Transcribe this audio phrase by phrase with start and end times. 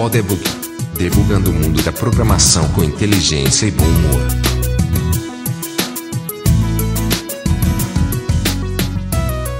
[0.00, 0.42] Podebug,
[0.96, 4.22] debugando o mundo da programação com inteligência e bom humor.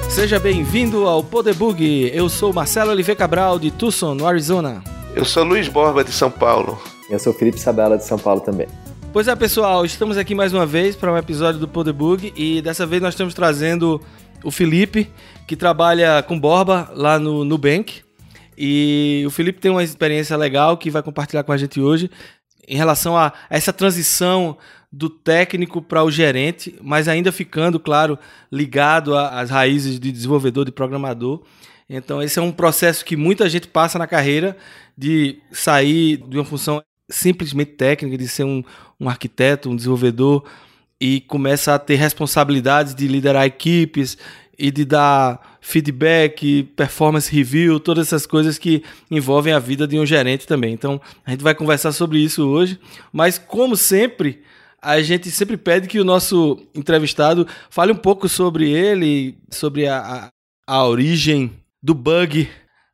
[0.09, 2.11] Seja bem-vindo ao Podebug.
[2.14, 4.82] Eu sou Marcelo Oliveira Cabral de Tucson, no Arizona.
[5.14, 6.81] Eu sou Luiz Borba de São Paulo.
[7.11, 8.67] Eu sou Felipe Sabela de São Paulo também.
[9.13, 12.86] Pois é, pessoal, estamos aqui mais uma vez para um episódio do Podebug e dessa
[12.86, 14.00] vez nós estamos trazendo
[14.43, 15.07] o Felipe,
[15.46, 18.09] que trabalha com Borba lá no Nubank.
[18.63, 22.11] E o Felipe tem uma experiência legal que vai compartilhar com a gente hoje
[22.68, 24.59] em relação a essa transição
[24.93, 28.18] do técnico para o gerente, mas ainda ficando, claro,
[28.53, 31.43] ligado às raízes de desenvolvedor, de programador.
[31.89, 34.55] Então, esse é um processo que muita gente passa na carreira
[34.95, 38.62] de sair de uma função simplesmente técnica, de ser um,
[39.01, 40.45] um arquiteto, um desenvolvedor,
[41.01, 44.19] e começa a ter responsabilidades de liderar equipes
[44.61, 50.05] e de dar feedback, performance review, todas essas coisas que envolvem a vida de um
[50.05, 50.73] gerente também.
[50.75, 52.79] Então, a gente vai conversar sobre isso hoje,
[53.12, 54.43] mas como sempre,
[54.81, 59.99] a gente sempre pede que o nosso entrevistado fale um pouco sobre ele, sobre a,
[59.99, 60.29] a,
[60.67, 61.51] a origem
[61.83, 62.49] do bug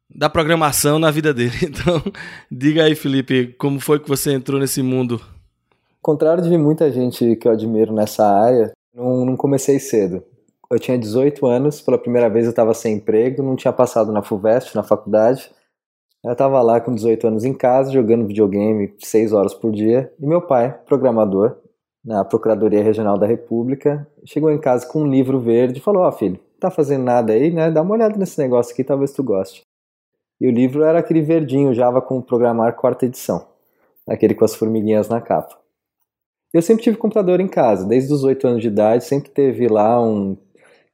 [0.08, 1.56] da programação na vida dele.
[1.62, 2.02] Então,
[2.50, 5.20] diga aí, Felipe, como foi que você entrou nesse mundo?
[6.06, 10.22] contrário de muita gente que eu admiro nessa área, não, não comecei cedo.
[10.70, 14.22] Eu tinha 18 anos, pela primeira vez eu estava sem emprego, não tinha passado na
[14.22, 15.50] FUVEST, na faculdade.
[16.24, 20.12] Eu estava lá com 18 anos em casa, jogando videogame 6 horas por dia.
[20.18, 21.56] E meu pai, programador,
[22.04, 26.08] na Procuradoria Regional da República, chegou em casa com um livro verde e falou: Ó,
[26.08, 27.70] oh, filho, tá fazendo nada aí, né?
[27.70, 29.62] Dá uma olhada nesse negócio aqui, talvez tu goste.
[30.40, 33.46] E o livro era aquele verdinho, Java com Programar quarta edição,
[34.06, 35.56] aquele com as formiguinhas na capa.
[36.52, 40.02] Eu sempre tive computador em casa, desde os 8 anos de idade, sempre teve lá
[40.02, 40.36] um,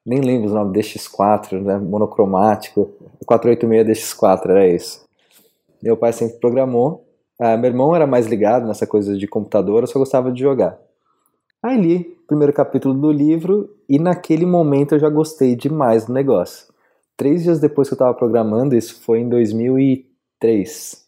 [0.05, 2.91] nem lembro o nome, DX4, né, monocromático,
[3.27, 5.07] 486 DX4, era isso.
[5.83, 7.05] Meu pai sempre programou,
[7.39, 10.79] ah, meu irmão era mais ligado nessa coisa de computador, eu só gostava de jogar.
[11.63, 16.13] Aí li o primeiro capítulo do livro e naquele momento eu já gostei demais do
[16.13, 16.73] negócio.
[17.17, 21.03] Três dias depois que eu estava programando, isso foi em 2003,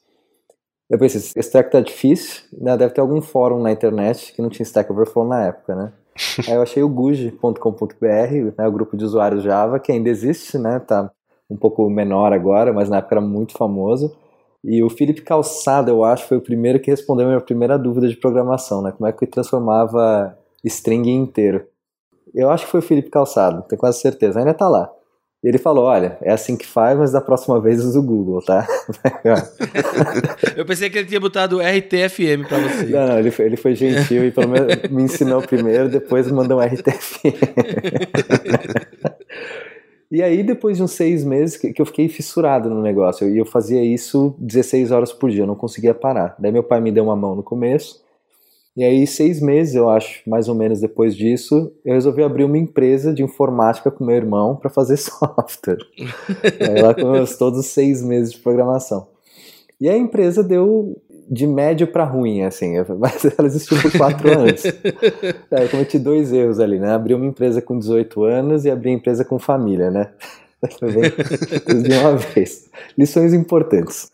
[0.88, 2.77] eu pensei, esse Stack tá difícil, né?
[2.77, 5.93] deve ter algum fórum na internet que não tinha Stack Overflow na época, né?
[6.47, 7.56] Aí eu achei o guji.com.br,
[8.56, 10.78] né, o grupo de usuários Java, que ainda existe, né?
[10.78, 11.10] Tá
[11.50, 14.14] um pouco menor agora, mas na época era muito famoso.
[14.62, 18.08] E o Felipe Calçada, eu acho, foi o primeiro que respondeu a minha primeira dúvida
[18.08, 18.92] de programação, né?
[18.92, 21.66] Como é que transformava string inteiro.
[22.34, 24.38] Eu acho que foi o Felipe Calçado, tenho quase certeza.
[24.38, 24.91] Ainda tá lá.
[25.44, 28.66] Ele falou: olha, é assim que faz, mas da próxima vez usa o Google, tá?
[30.56, 32.87] Eu pensei que ele tinha botado RTFM pra você.
[32.87, 36.59] Não, não, ele foi, ele foi gentil e pelo menos me ensinou primeiro, depois mandou
[36.59, 37.34] um RTFM.
[40.10, 43.44] E aí, depois de uns seis meses, que eu fiquei fissurado no negócio, e eu
[43.44, 46.37] fazia isso 16 horas por dia, eu não conseguia parar.
[46.38, 48.03] Daí meu pai me deu uma mão no começo,
[48.76, 52.58] e aí, seis meses, eu acho, mais ou menos depois disso, eu resolvi abrir uma
[52.58, 55.78] empresa de informática com meu irmão para fazer software.
[56.60, 59.06] aí lá começou todos os seis meses de programação.
[59.80, 64.64] E a empresa deu de médio para ruim, assim, mas ela existiu por quatro anos.
[65.50, 66.92] Aí eu cometi dois erros ali, né?
[66.92, 70.10] Abri uma empresa com 18 anos e abri uma empresa com família, né?
[70.64, 72.68] de uma vez.
[72.96, 74.10] Lições importantes.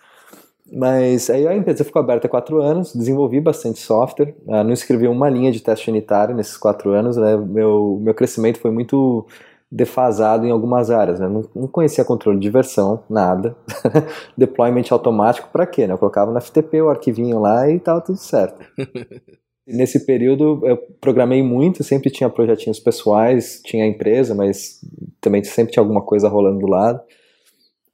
[0.73, 5.09] Mas aí a empresa ficou aberta há quatro anos, desenvolvi bastante software, uh, não escrevi
[5.09, 7.37] uma linha de teste unitário nesses quatro anos, né?
[7.37, 9.27] meu, meu crescimento foi muito
[9.71, 11.29] defasado em algumas áreas, né?
[11.29, 13.57] não, não conhecia controle de versão, nada,
[14.37, 15.87] deployment automático para quê?
[15.87, 15.95] Né?
[15.95, 18.61] Eu colocava no FTP o arquivinho lá e estava tudo certo.
[19.67, 24.81] Nesse período eu programei muito, sempre tinha projetinhos pessoais, tinha empresa, mas
[25.21, 27.01] também sempre tinha alguma coisa rolando do lado.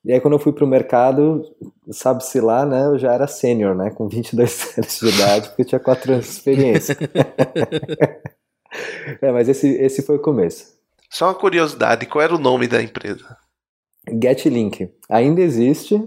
[0.07, 1.43] E aí quando eu fui pro mercado,
[1.91, 5.67] sabe-se lá, né, eu já era sênior, né, com 22 anos de idade, porque eu
[5.67, 6.97] tinha 4 anos de experiência.
[9.21, 10.77] é, mas esse, esse foi o começo.
[11.11, 13.37] Só uma curiosidade, qual era o nome da empresa?
[14.09, 14.89] GetLink.
[15.09, 16.01] Ainda existe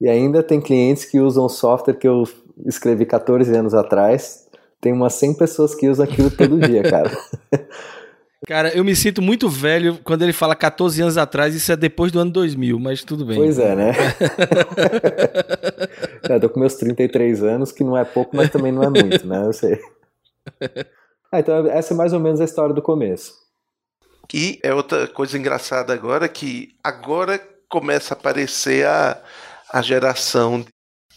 [0.00, 2.22] e ainda tem clientes que usam o software que eu
[2.64, 4.48] escrevi 14 anos atrás.
[4.80, 7.10] Tem umas 100 pessoas que usam aquilo todo dia, cara.
[8.46, 12.10] Cara, eu me sinto muito velho quando ele fala 14 anos atrás, isso é depois
[12.10, 13.36] do ano 2000, mas tudo bem.
[13.36, 13.92] Pois é, né?
[16.28, 19.26] eu tô com meus 33 anos, que não é pouco, mas também não é muito,
[19.26, 19.46] né?
[19.46, 19.78] Eu sei.
[21.30, 23.32] Ah, então essa é mais ou menos a história do começo.
[24.34, 29.22] E é outra coisa engraçada agora, que agora começa a aparecer a,
[29.72, 30.64] a geração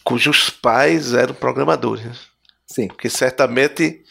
[0.04, 2.28] cujos pais eram programadores.
[2.66, 2.88] Sim.
[2.88, 4.04] Porque certamente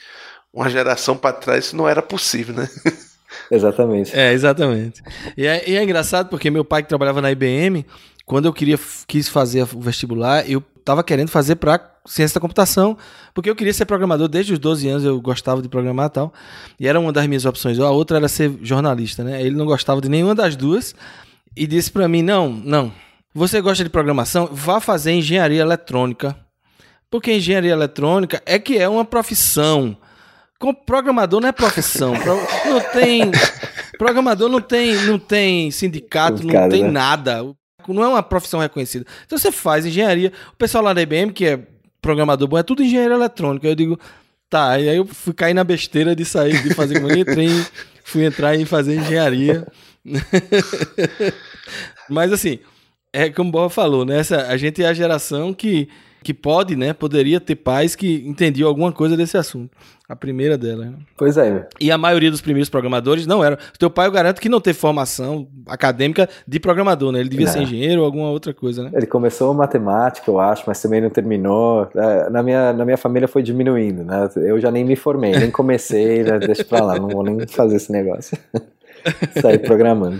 [0.55, 2.69] uma geração para trás isso não era possível, né?
[3.51, 4.17] Exatamente.
[4.17, 5.03] É, exatamente.
[5.35, 7.85] E é, e é, engraçado porque meu pai que trabalhava na IBM,
[8.25, 12.97] quando eu queria quis fazer o vestibular, eu tava querendo fazer para ciência da computação,
[13.33, 16.33] porque eu queria ser programador desde os 12 anos, eu gostava de programar e tal.
[16.79, 17.77] E era uma das minhas opções.
[17.77, 19.41] A outra era ser jornalista, né?
[19.41, 20.95] Ele não gostava de nenhuma das duas
[21.55, 22.91] e disse para mim: "Não, não.
[23.33, 24.47] Você gosta de programação?
[24.51, 26.35] Vá fazer engenharia eletrônica.
[27.11, 29.97] Porque engenharia eletrônica é que é uma profissão.
[30.73, 32.13] Programador não é profissão.
[32.65, 33.31] não tem
[33.97, 36.91] programador não tem não tem sindicato, não cara, tem né?
[36.91, 37.43] nada.
[37.87, 39.05] Não é uma profissão reconhecida.
[39.25, 40.31] Então você faz engenharia.
[40.53, 41.59] O pessoal lá da IBM que é
[42.01, 43.67] programador bom é tudo engenharia eletrônica.
[43.67, 43.99] Eu digo,
[44.49, 44.79] tá.
[44.79, 47.49] E aí eu fui cair na besteira de sair de fazer como entrei,
[48.03, 49.67] fui entrar em fazer engenharia.
[52.09, 52.59] Mas assim,
[53.11, 54.19] é como o Bob falou, né?
[54.19, 55.89] Essa, a gente é a geração que
[56.25, 56.91] que pode, né?
[56.91, 59.69] Poderia ter pais que entendiam alguma coisa desse assunto.
[60.09, 60.85] A primeira dela.
[60.85, 60.93] Né?
[61.15, 61.67] Pois é.
[61.79, 63.57] E a maioria dos primeiros programadores não eram.
[63.77, 67.19] Teu pai, eu garanto que não teve formação acadêmica de programador, né?
[67.19, 68.89] Ele devia ser engenheiro ou alguma outra coisa, né?
[68.93, 71.87] Ele começou matemática, eu acho, mas também não terminou.
[71.95, 74.27] É, na minha, na minha família foi diminuindo, né?
[74.37, 76.39] Eu já nem me formei, nem comecei, né?
[76.41, 78.35] deixa pra lá, não vou nem fazer esse negócio.
[79.39, 80.19] Sair programando.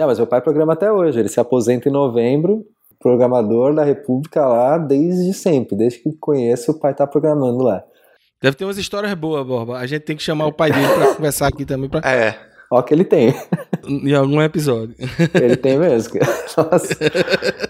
[0.00, 1.20] Ah, mas meu pai programa até hoje.
[1.20, 2.66] Ele se aposenta em novembro
[2.98, 7.84] programador da República lá desde sempre, desde que conheço, o pai tá programando lá.
[8.42, 9.78] Deve ter umas histórias boas, Borba.
[9.78, 11.88] A gente tem que chamar o pai dele pra conversar aqui também.
[11.88, 12.00] Pra...
[12.08, 12.38] É.
[12.70, 13.34] Ó que ele tem.
[13.86, 14.94] Em algum episódio.
[15.34, 16.14] Ele tem mesmo.
[16.56, 16.96] Nossa,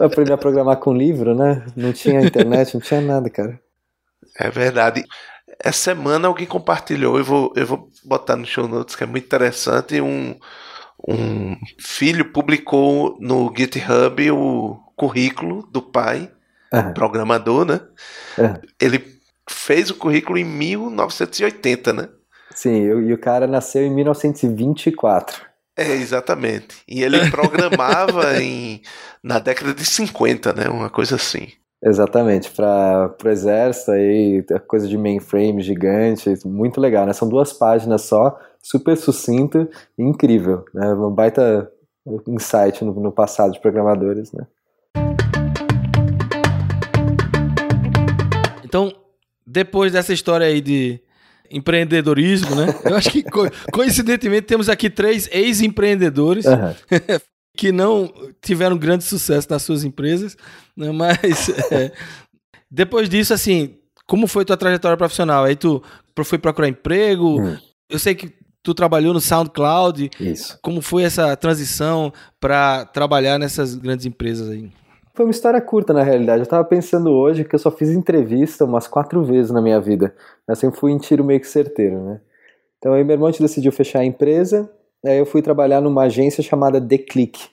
[0.00, 1.64] eu aprendi a programar com livro, né?
[1.76, 3.61] Não tinha internet, não tinha nada, cara.
[4.38, 5.05] É verdade.
[5.62, 9.25] Essa semana alguém compartilhou, eu vou, eu vou botar no show notes, que é muito
[9.25, 10.37] interessante, um,
[11.08, 16.31] um filho publicou no GitHub o currículo do pai,
[16.72, 16.94] uhum.
[16.94, 17.81] programador, né?
[18.38, 18.54] Uhum.
[18.81, 19.04] Ele
[19.48, 22.08] fez o currículo em 1980, né?
[22.54, 25.44] Sim, e o cara nasceu em 1924.
[25.76, 26.82] É, exatamente.
[26.88, 28.81] E ele programava em,
[29.22, 30.69] na década de 50, né?
[30.69, 31.49] Uma coisa assim.
[31.84, 37.12] Exatamente, para o exército aí, coisa de mainframe gigante, muito legal, né?
[37.12, 39.69] São duas páginas só, super sucinto
[39.99, 40.94] e incrível, né?
[40.94, 41.70] Um baita
[42.26, 44.46] insight no, no passado de programadores, né?
[48.66, 48.92] Então,
[49.46, 51.00] depois dessa história aí de
[51.48, 52.66] empreendedorismo, né?
[52.84, 53.24] Eu acho que
[53.72, 56.74] coincidentemente temos aqui três ex-empreendedores uhum.
[57.56, 60.36] que não tiveram grande sucesso nas suas empresas,
[60.76, 60.90] né?
[60.90, 61.92] mas é,
[62.68, 65.44] depois disso, assim, como foi tua trajetória profissional?
[65.44, 65.80] Aí tu
[66.24, 67.40] foi procurar emprego?
[67.40, 67.56] Hum.
[67.88, 68.34] Eu sei que
[68.64, 70.10] tu trabalhou no SoundCloud.
[70.18, 70.58] Isso.
[70.60, 74.68] Como foi essa transição para trabalhar nessas grandes empresas aí?
[75.16, 76.42] Foi uma história curta, na realidade.
[76.42, 80.14] Eu tava pensando hoje que eu só fiz entrevista umas quatro vezes na minha vida.
[80.46, 82.20] Eu sempre fui em tiro meio que certeiro, né?
[82.78, 84.70] Então aí meu irmão decidiu fechar a empresa,
[85.04, 87.48] aí eu fui trabalhar numa agência chamada The Click.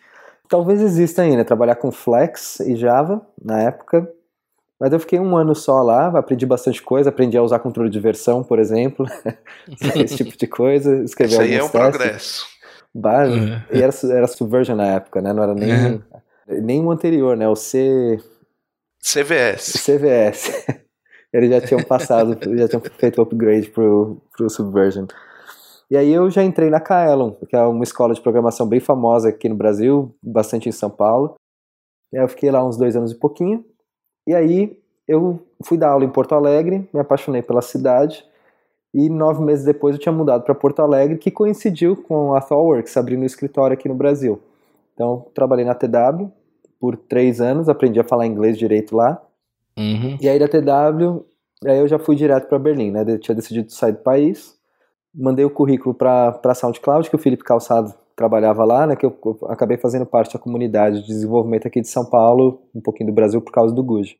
[0.49, 4.11] Talvez exista ainda, trabalhar com Flex e Java na época.
[4.77, 7.99] Mas eu fiquei um ano só lá, aprendi bastante coisa, aprendi a usar controle de
[8.01, 9.05] versão, por exemplo,
[9.95, 11.79] esse tipo de coisa, escrever Isso aí é um testes.
[11.79, 12.45] progresso.
[12.93, 13.61] Bah, uhum.
[13.71, 15.31] E era, era Subversion na época, né?
[15.31, 16.01] Não era nem uhum.
[16.47, 17.47] Nem o anterior, né?
[17.47, 18.19] O C.
[19.01, 19.83] CVS.
[19.85, 20.65] CVS.
[21.33, 25.07] Eles já tinham passado, já tinham feito o upgrade pro, pro Subversion.
[25.89, 29.29] E aí eu já entrei na Kaelon, que é uma escola de programação bem famosa
[29.29, 31.35] aqui no Brasil, bastante em São Paulo.
[32.11, 33.65] E aí eu fiquei lá uns dois anos e pouquinho.
[34.27, 38.23] E aí eu fui dar aula em Porto Alegre, me apaixonei pela cidade.
[38.93, 42.95] E nove meses depois eu tinha mudado para Porto Alegre, que coincidiu com a ThoughtWorks
[42.95, 44.39] abrindo um escritório aqui no Brasil.
[44.93, 46.31] Então, trabalhei na TW
[46.83, 49.17] por três anos, aprendi a falar inglês direito lá.
[49.77, 50.17] Uhum.
[50.19, 51.25] E aí da TW,
[51.65, 53.05] aí eu já fui direto para Berlim, né?
[53.07, 54.53] Eu tinha decidido sair do país.
[55.15, 58.97] Mandei o currículo para SoundCloud, que o Felipe Calçado trabalhava lá, né?
[58.97, 62.81] Que eu, eu, acabei fazendo parte da comunidade de desenvolvimento aqui de São Paulo, um
[62.81, 64.17] pouquinho do Brasil por causa do Guji.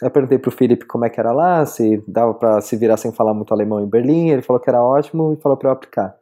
[0.00, 3.10] Eu perguntei pro Felipe como é que era lá, se dava para se virar sem
[3.10, 4.28] falar muito alemão em Berlim.
[4.28, 6.16] Ele falou que era ótimo e falou para eu aplicar.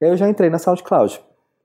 [0.00, 1.20] E aí eu já entrei na SoundCloud.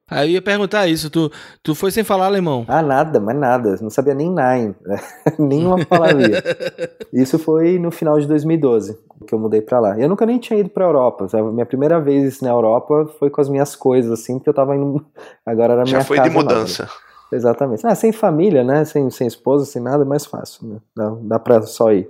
[0.09, 1.29] Aí eu ia perguntar isso, tu,
[1.61, 2.65] tu foi sem falar alemão?
[2.67, 4.99] Ah, nada, mas nada, não sabia nem nine, né?
[5.37, 6.43] nenhuma palavra.
[7.11, 8.97] isso foi no final de 2012
[9.27, 9.99] que eu mudei para lá.
[9.99, 11.51] Eu nunca nem tinha ido para Europa, sabe?
[11.51, 15.05] minha primeira vez na Europa foi com as minhas coisas assim, porque eu tava indo
[15.45, 16.83] agora era minha Já foi de mudança.
[16.83, 17.07] Nova.
[17.29, 17.85] Exatamente.
[17.85, 18.85] Ah, sem família, né?
[18.85, 20.77] Sem, sem esposa, sem nada, é mais fácil, né?
[20.95, 22.09] Dá, dá pra só ir.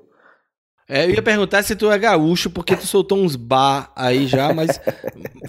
[0.89, 4.53] É, eu ia perguntar se tu é gaúcho, porque tu soltou uns bar aí já,
[4.53, 4.79] mas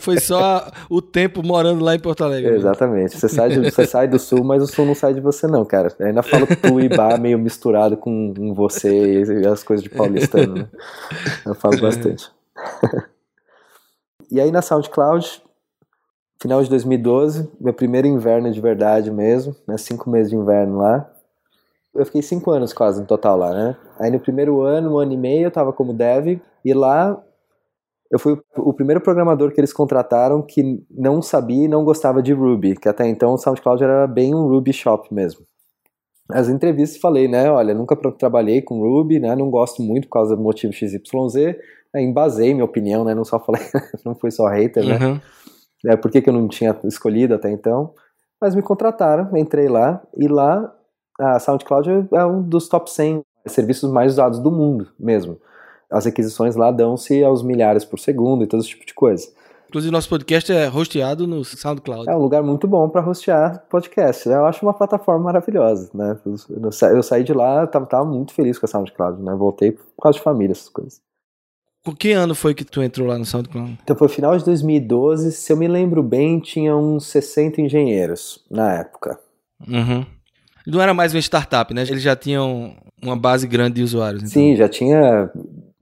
[0.00, 2.57] foi só o tempo morando lá em Porto Alegre.
[2.57, 3.16] Exatamente.
[3.16, 5.64] Você sai, de, você sai do sul, mas o sul não sai de você, não,
[5.64, 5.95] cara.
[6.00, 9.90] Eu ainda falo tu e bar meio misturado com, com você e as coisas de
[9.90, 10.68] paulistano, né?
[11.47, 12.33] Eu falo bastante.
[14.28, 15.40] e aí na SoundCloud,
[16.42, 19.78] final de 2012, meu primeiro inverno de verdade mesmo, né?
[19.78, 21.09] Cinco meses de inverno lá
[21.99, 23.76] Eu fiquei cinco anos quase no total lá, né?
[23.99, 27.21] Aí no primeiro ano, um ano e meio, eu tava como dev, e lá
[28.11, 32.33] eu fui o primeiro programador que eles contrataram que não sabia e não gostava de
[32.33, 35.45] Ruby, que até então o SoundCloud era bem um Ruby shop mesmo.
[36.31, 40.37] As entrevistas falei, né, olha, nunca trabalhei com Ruby, né, não gosto muito por causa
[40.37, 41.57] do motivo XYZ,
[41.95, 43.62] aí embasei minha opinião, né, não só falei,
[44.05, 45.21] não fui só hater, né, uhum.
[45.87, 47.95] é, por que, que eu não tinha escolhido até então,
[48.40, 50.71] mas me contrataram, entrei lá, e lá
[51.19, 55.39] a SoundCloud é um dos top 100 serviços mais usados do mundo mesmo.
[55.91, 59.29] As requisições lá dão-se aos milhares por segundo e todo esse tipo de coisa.
[59.69, 62.09] Inclusive, nosso podcast é hosteado no SoundCloud.
[62.09, 64.27] É um lugar muito bom para hostear podcast.
[64.27, 64.35] Né?
[64.35, 66.19] Eu acho uma plataforma maravilhosa, né?
[66.95, 69.35] Eu, saí de lá, tava, tava muito feliz com a SoundCloud, né?
[69.35, 71.03] Voltei por causa de família, essas coisas.
[71.85, 73.79] Por que ano foi que tu entrou lá no SoundCloud?
[73.83, 78.73] Então foi final de 2012, se eu me lembro bem, tinha uns 60 engenheiros na
[78.73, 79.21] época.
[79.67, 80.05] Uhum.
[80.69, 81.83] Não era mais uma startup, né?
[81.83, 84.23] Eles já tinham uma base grande de usuários.
[84.23, 84.33] Então.
[84.33, 85.31] Sim, já tinha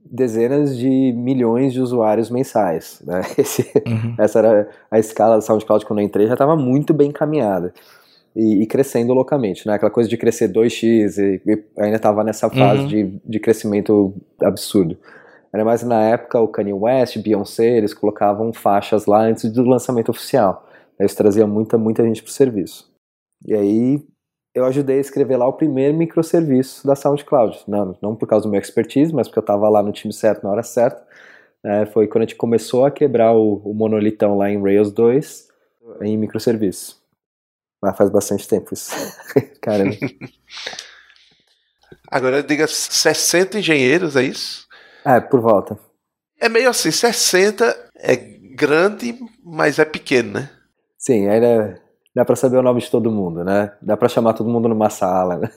[0.09, 3.01] dezenas de milhões de usuários mensais.
[3.05, 3.21] Né?
[3.37, 4.15] Esse, uhum.
[4.17, 7.73] Essa era a escala do SoundCloud quando eu entrei, já estava muito bem caminhada.
[8.33, 9.73] E, e, crescendo loucamente, né?
[9.73, 12.87] Aquela coisa de crescer 2x, e, e ainda estava nessa fase uhum.
[12.87, 14.95] de, de crescimento absurdo.
[15.51, 20.09] Era mais na época o Kanye West, Beyoncé, eles colocavam faixas lá antes do lançamento
[20.09, 20.67] oficial.
[20.99, 22.87] Eles traziam muita, muita gente pro serviço.
[23.43, 24.03] E aí
[24.53, 27.63] eu ajudei a escrever lá o primeiro microserviço da SoundCloud.
[27.67, 30.43] Não, não por causa do meu expertise, mas porque eu estava lá no time certo
[30.43, 31.05] na hora certa.
[31.63, 35.47] É, foi quando a gente começou a quebrar o, o, monolitão lá em Rails 2
[36.01, 37.01] em microserviço.
[37.81, 38.91] Mas faz bastante tempo isso.
[39.61, 39.95] Caramba.
[42.09, 44.67] Agora diga 60 engenheiros, é isso?
[45.05, 45.77] É, por volta.
[46.39, 50.49] É meio assim, 60 é grande, mas é pequeno, né?
[50.97, 51.79] Sim, era
[52.17, 53.73] dá para saber o nome de todo mundo, né?
[53.79, 55.51] Dá para chamar todo mundo numa sala, né?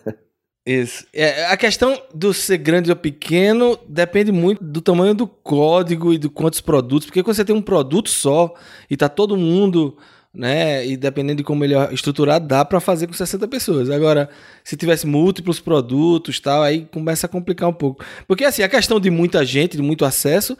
[0.66, 1.06] Isso.
[1.10, 6.18] É, a questão do ser grande ou pequeno depende muito do tamanho do código e
[6.18, 8.52] de quantos produtos, porque quando você tem um produto só
[8.90, 9.96] e tá todo mundo,
[10.34, 13.88] né, e dependendo de como ele é estruturado, dá para fazer com 60 pessoas.
[13.88, 14.28] Agora,
[14.62, 18.04] se tivesse múltiplos produtos, tal, aí começa a complicar um pouco.
[18.28, 20.58] Porque assim, a questão de muita gente, de muito acesso,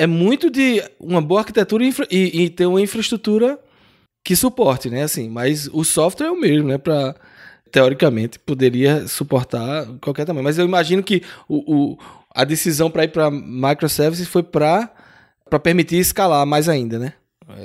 [0.00, 3.58] é muito de uma boa arquitetura e, e, e ter uma infraestrutura
[4.24, 5.02] que suporte, né?
[5.02, 6.78] Assim, mas o software é o mesmo, né?
[6.78, 7.14] Para
[7.70, 10.44] teoricamente poderia suportar qualquer tamanho.
[10.44, 11.98] Mas eu imagino que o, o
[12.34, 14.90] a decisão para ir para microservices foi para
[15.48, 17.12] para permitir escalar mais ainda, né?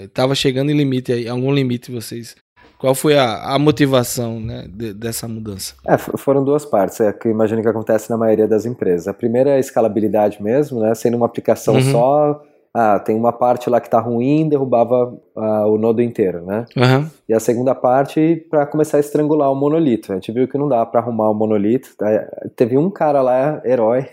[0.03, 2.35] Estava chegando em limite aí, algum limite vocês.
[2.77, 5.75] Qual foi a, a motivação né, de, dessa mudança?
[5.85, 9.07] É, foram duas partes, é que eu imagino que acontece na maioria das empresas.
[9.07, 10.93] A primeira é a escalabilidade mesmo, né?
[10.95, 11.91] Sendo uma aplicação uhum.
[11.91, 12.41] só,
[12.73, 16.65] ah, tem uma parte lá que está ruim, derrubava ah, o nodo inteiro, né?
[16.77, 17.09] Uhum.
[17.27, 20.11] E a segunda parte para começar a estrangular o monolito.
[20.11, 21.89] A gente viu que não dá para arrumar o monolito.
[22.55, 24.07] Teve um cara lá, herói,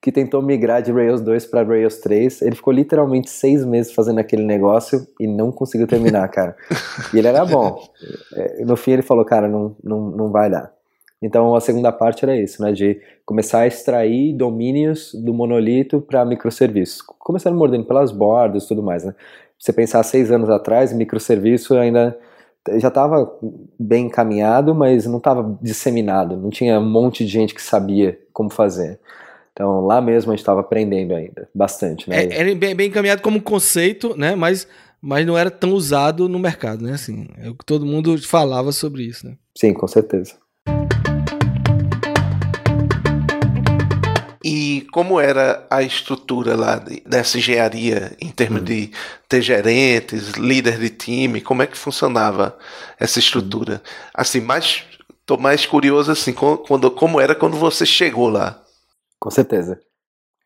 [0.00, 2.42] que tentou migrar de Rails 2 para Rails 3.
[2.42, 6.56] Ele ficou literalmente seis meses fazendo aquele negócio e não conseguiu terminar, cara.
[7.12, 7.82] e ele era bom.
[8.34, 10.72] É, no fim ele falou, cara, não, não, não vai dar.
[11.22, 16.24] Então a segunda parte era isso, né, de começar a extrair domínios do monolito para
[16.24, 19.14] microserviços, começando mordendo pelas bordas e tudo mais, né.
[19.58, 22.18] Você pensar seis anos atrás, microserviço ainda
[22.76, 23.30] já estava
[23.78, 28.48] bem encaminhado, mas não estava disseminado, não tinha um monte de gente que sabia como
[28.50, 28.98] fazer.
[29.52, 32.24] Então lá mesmo a gente estava aprendendo ainda bastante, né.
[32.24, 34.66] É, era bem, bem encaminhado como conceito, né, mas
[35.02, 36.92] mas não era tão usado no mercado, né?
[36.92, 39.34] Assim, é o que todo mundo falava sobre isso, né?
[39.56, 40.34] Sim, com certeza.
[44.42, 48.64] E como era a estrutura lá dessa engenharia em termos hum.
[48.64, 48.90] de
[49.28, 52.56] ter gerentes, líder de time, como é que funcionava
[52.98, 53.82] essa estrutura?
[54.14, 54.84] Assim, mais
[55.26, 58.60] tô mais curioso assim, quando, como era quando você chegou lá.
[59.20, 59.78] Com certeza.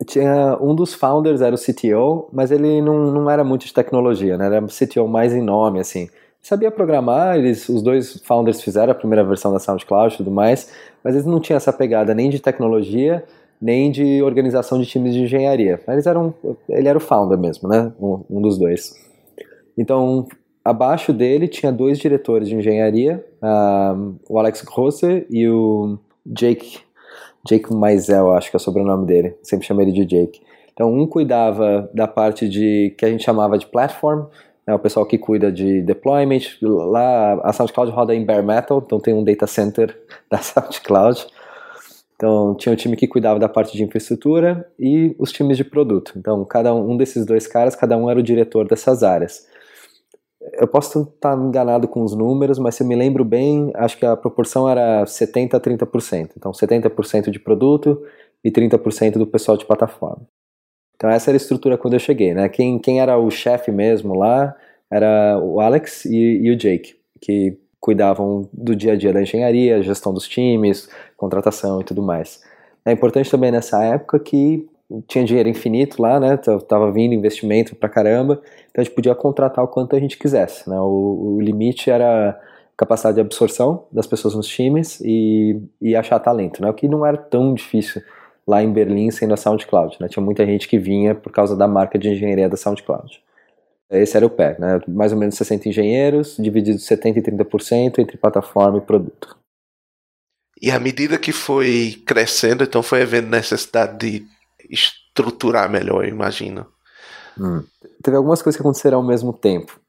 [0.05, 4.37] Tinha um dos founders era o CTO, mas ele não, não era muito de tecnologia,
[4.37, 4.45] né?
[4.45, 6.09] Era o CTO mais em nome, assim.
[6.41, 10.69] Sabia programar, eles, os dois founders fizeram a primeira versão da SoundCloud e tudo mais,
[11.03, 13.25] mas eles não tinham essa pegada nem de tecnologia,
[13.65, 15.81] nem de organização de times de engenharia.
[15.87, 16.35] Eles eram,
[16.69, 17.91] ele era o founder mesmo, né?
[17.99, 18.93] Um, um dos dois.
[19.75, 20.27] Então,
[20.63, 26.77] abaixo dele tinha dois diretores de engenharia, um, o Alex Grosser e o Jake,
[27.43, 29.35] Jake Maisel, acho que é o sobrenome dele.
[29.41, 30.41] Sempre chamei ele de Jake.
[30.71, 34.25] Então, um cuidava da parte de que a gente chamava de platform,
[34.67, 36.59] né, o pessoal que cuida de deployment.
[36.61, 41.25] Lá, a SoundCloud roda em bare metal, então tem um data center da SoundCloud.
[42.15, 46.13] Então, tinha o time que cuidava da parte de infraestrutura e os times de produto.
[46.15, 49.45] Então, cada um desses dois caras, cada um era o diretor dessas áreas.
[50.53, 54.05] eu posso estar enganado com os números, mas se eu me lembro bem, acho que
[54.05, 56.31] a proporção era 70 a 30%.
[56.37, 58.01] Então, 70% de produto
[58.43, 60.25] e 30% do pessoal de plataforma.
[60.95, 62.47] Então, essa era a estrutura quando eu cheguei, né?
[62.47, 64.55] Quem, quem era o chefe mesmo lá
[64.89, 69.83] era o Alex e, e o Jake, que cuidavam do dia a dia da engenharia,
[69.83, 72.41] gestão dos times, contratação e tudo mais.
[72.83, 74.67] É importante também nessa época que
[75.07, 76.35] tinha dinheiro infinito lá, né?
[76.67, 80.67] Tava vindo investimento pra caramba, então a gente podia contratar o quanto a gente quisesse,
[80.67, 80.79] né?
[80.79, 82.39] O, o limite era
[82.75, 86.69] capacidade de absorção das pessoas nos times e, e achar talento, né?
[86.71, 88.01] O que não era tão difícil
[88.47, 90.07] lá em Berlim sendo a SoundCloud, né?
[90.07, 93.21] Tinha muita gente que vinha por causa da marca de engenharia da SoundCloud.
[93.89, 94.79] Esse era o pé, né?
[94.87, 99.37] Mais ou menos 60 engenheiros, dividido 70 e 30% entre plataforma e produto.
[100.61, 104.25] E à medida que foi crescendo, então foi havendo necessidade de
[104.69, 106.65] estruturar melhor, eu imagino.
[107.39, 107.63] Hum.
[108.01, 109.79] Teve algumas coisas que aconteceram ao mesmo tempo.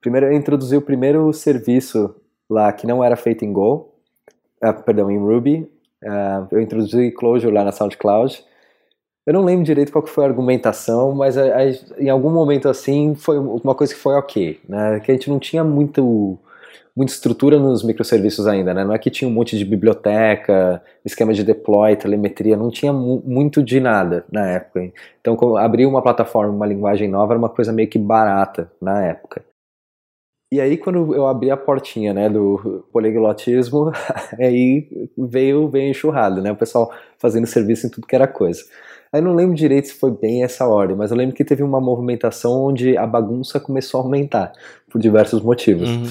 [0.00, 2.14] Primeiro, eu introduzi o primeiro serviço
[2.50, 3.94] lá que não era feito em Go,
[4.62, 5.70] uh, perdão, em Ruby.
[6.02, 8.44] Uh, eu introduzi Clojure lá na SoundCloud.
[9.26, 11.64] Eu não lembro direito qual foi a argumentação, mas a, a,
[11.98, 15.00] em algum momento assim foi uma coisa que foi ok, né?
[15.00, 16.38] Que a gente não tinha muito
[16.96, 18.82] muita estrutura nos microserviços ainda, né?
[18.82, 23.22] Não é que tinha um monte de biblioteca, esquema de deploy, telemetria, não tinha mu
[23.26, 24.90] muito de nada na época.
[25.20, 29.44] Então, abrir uma plataforma, uma linguagem nova era uma coisa meio que barata na época.
[30.52, 33.92] E aí, quando eu abri a portinha, né, do poliglotismo,
[34.40, 36.50] aí veio, veio enxurrado, né?
[36.52, 38.62] O pessoal fazendo serviço em tudo que era coisa.
[39.12, 41.80] Aí não lembro direito se foi bem essa ordem, mas eu lembro que teve uma
[41.80, 44.52] movimentação onde a bagunça começou a aumentar,
[44.90, 45.88] por diversos motivos.
[45.88, 46.06] Uhum.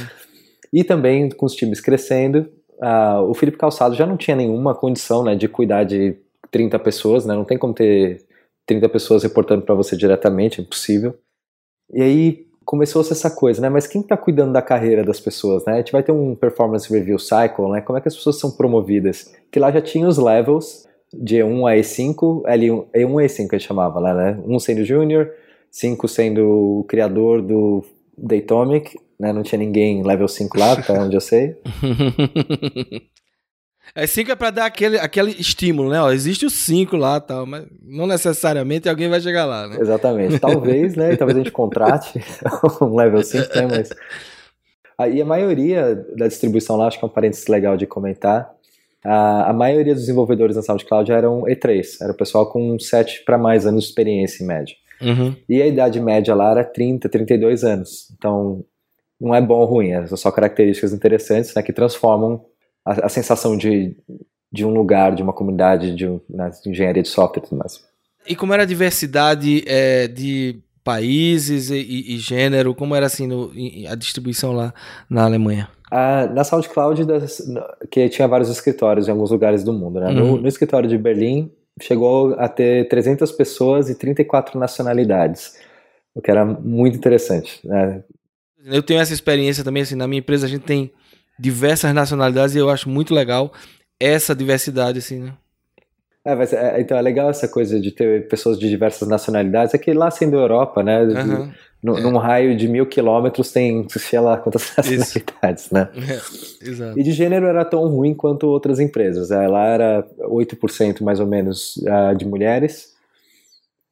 [0.73, 2.49] E também com os times crescendo,
[2.79, 6.17] uh, o Felipe Calçado já não tinha nenhuma condição né, de cuidar de
[6.51, 8.25] 30 pessoas, né, não tem como ter
[8.65, 11.15] 30 pessoas reportando para você diretamente, é impossível.
[11.93, 13.69] E aí começou-se essa coisa, né?
[13.69, 15.73] Mas quem está cuidando da carreira das pessoas, né?
[15.73, 17.79] A gente vai ter um performance review cycle, né?
[17.81, 19.31] Como é que as pessoas são promovidas?
[19.51, 23.57] Que lá já tinha os levels de E1 a E5, L1, E1 a E5 a
[23.57, 24.39] gente chamava lá, né?
[24.45, 25.31] Um sendo júnior,
[25.71, 27.83] 5 sendo o criador do
[28.17, 29.31] Datomic, né?
[29.31, 31.55] Não tinha ninguém level 5 lá, até onde eu sei.
[33.93, 36.01] É 5 é pra dar aquele, aquele estímulo, né?
[36.01, 39.77] Ó, existe o 5 lá tal, mas não necessariamente alguém vai chegar lá, né?
[39.79, 40.39] Exatamente.
[40.39, 41.15] Talvez, né?
[41.17, 42.19] Talvez a gente contrate
[42.81, 43.67] um level 5, né?
[43.69, 43.89] Mas.
[45.13, 48.54] E a maioria da distribuição lá, acho que é um parênteses legal de comentar.
[49.05, 53.37] A, a maioria dos desenvolvedores na SoundCloud eram E3, era o pessoal com 7 para
[53.37, 54.75] mais anos de experiência em média.
[55.01, 55.35] Uhum.
[55.47, 58.09] E a idade média lá era 30, 32 anos.
[58.17, 58.63] Então,
[59.19, 62.43] não é bom ou ruim, são só características interessantes né, que transformam
[62.85, 63.95] a, a, sensação de,
[64.51, 67.83] de um lugar, de uma comunidade, de, né, de engenharia de software e tudo mais.
[68.27, 73.27] E como era a diversidade é, de países e, e, e, gênero, como era assim
[73.27, 73.51] no,
[73.89, 74.73] a distribuição lá
[75.09, 75.67] na Alemanha?
[75.91, 77.41] Ah, na SoundCloud, das,
[77.91, 79.99] que tinha vários escritórios em alguns lugares do mundo.
[79.99, 80.07] Né?
[80.07, 80.13] Uhum.
[80.13, 85.57] No, no escritório de Berlim, chegou a ter 300 pessoas e 34 nacionalidades,
[86.13, 87.59] o que era muito interessante.
[87.67, 88.03] Né?
[88.65, 90.91] Eu tenho essa experiência também, assim, na minha empresa a gente tem
[91.37, 93.51] diversas nacionalidades e eu acho muito legal
[93.99, 95.33] essa diversidade, assim, né?
[96.25, 99.75] É, mas, é, então é legal essa coisa de ter pessoas de diversas nacionalidades.
[99.75, 101.03] É que lá sendo Europa, né?
[101.03, 101.51] Uhum.
[101.85, 102.01] No, é.
[102.01, 105.87] Num raio de mil quilômetros tem, sei lá, quantas nacionalidades, né?
[105.95, 106.99] É, exato.
[106.99, 109.29] E de gênero era tão ruim quanto outras empresas.
[109.29, 112.95] É, lá era 8% mais ou menos uh, de mulheres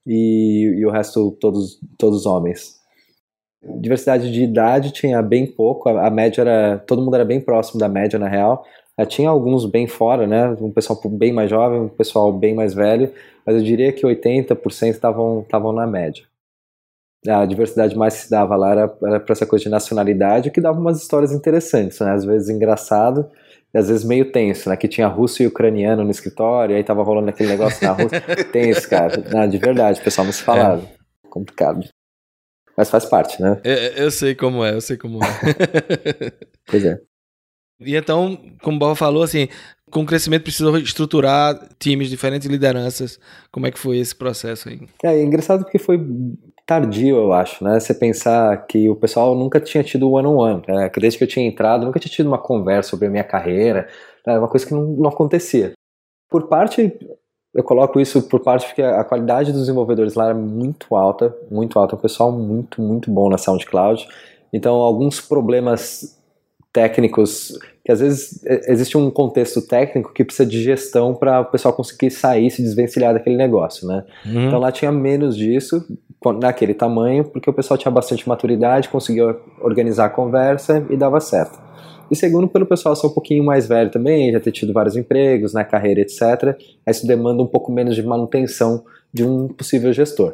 [0.08, 2.82] e, e o resto todos, todos homens
[3.80, 6.78] diversidade de idade tinha bem pouco, a, a, média era.
[6.80, 8.66] Todo mundo era bem próximo da média, na real.
[9.00, 10.50] Uh, tinha alguns bem fora, né?
[10.60, 13.10] Um pessoal bem mais jovem, um pessoal bem mais velho,
[13.46, 16.26] mas eu diria que 80% estavam na média.
[17.28, 20.60] A diversidade mais que se dava lá era, era para essa coisa de nacionalidade, que
[20.60, 22.12] dava umas histórias interessantes, né?
[22.12, 23.30] Às vezes engraçado,
[23.74, 24.76] e às vezes meio tenso, né?
[24.76, 28.22] Que tinha russo e ucraniano no escritório, e aí tava rolando aquele negócio na Rússia.
[28.52, 29.24] tenso, cara.
[29.32, 30.84] Não, de verdade, o pessoal não se falava.
[30.84, 31.30] É.
[31.30, 31.88] Complicado.
[32.76, 33.62] Mas faz parte, né?
[33.64, 35.28] Eu, eu sei como é, eu sei como é.
[36.68, 37.00] pois é.
[37.80, 39.48] E então, como o Boba falou, assim,
[39.92, 43.20] com o crescimento precisou estruturar times, diferentes lideranças.
[43.52, 44.82] Como é que foi esse processo aí?
[45.04, 45.98] É, é engraçado porque foi
[46.66, 47.80] tardio, eu acho, né?
[47.80, 50.92] Você pensar que o pessoal nunca tinha tido one-on-one, -on -one, né?
[50.98, 53.88] Desde que eu tinha entrado, nunca tinha tido uma conversa sobre a minha carreira,
[54.26, 54.38] né?
[54.38, 55.74] uma coisa que não, não acontecia.
[56.30, 56.98] Por parte,
[57.54, 61.78] eu coloco isso por parte porque a qualidade dos desenvolvedores lá era muito alta, muito
[61.78, 64.08] alta, um pessoal muito, muito bom na SoundCloud.
[64.52, 66.20] Então, alguns problemas
[66.74, 71.74] técnicos, que às vezes existe um contexto técnico que precisa de gestão para o pessoal
[71.74, 74.04] conseguir sair, se desvencilhar daquele negócio, né?
[74.26, 74.48] Uhum.
[74.48, 75.86] Então lá tinha menos disso,
[76.42, 81.62] naquele tamanho, porque o pessoal tinha bastante maturidade, conseguia organizar a conversa e dava certo.
[82.10, 85.54] E segundo, pelo pessoal ser um pouquinho mais velho também, já ter tido vários empregos
[85.54, 86.58] na né, carreira, etc.
[86.88, 88.84] Isso demanda um pouco menos de manutenção
[89.14, 90.34] de um possível gestor.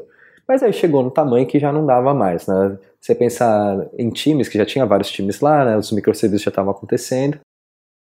[0.50, 2.80] Mas aí chegou no tamanho que já não dava mais, né?
[3.00, 5.78] Você pensar em times, que já tinha vários times lá, né?
[5.78, 7.40] Os microserviços já estavam acontecendo.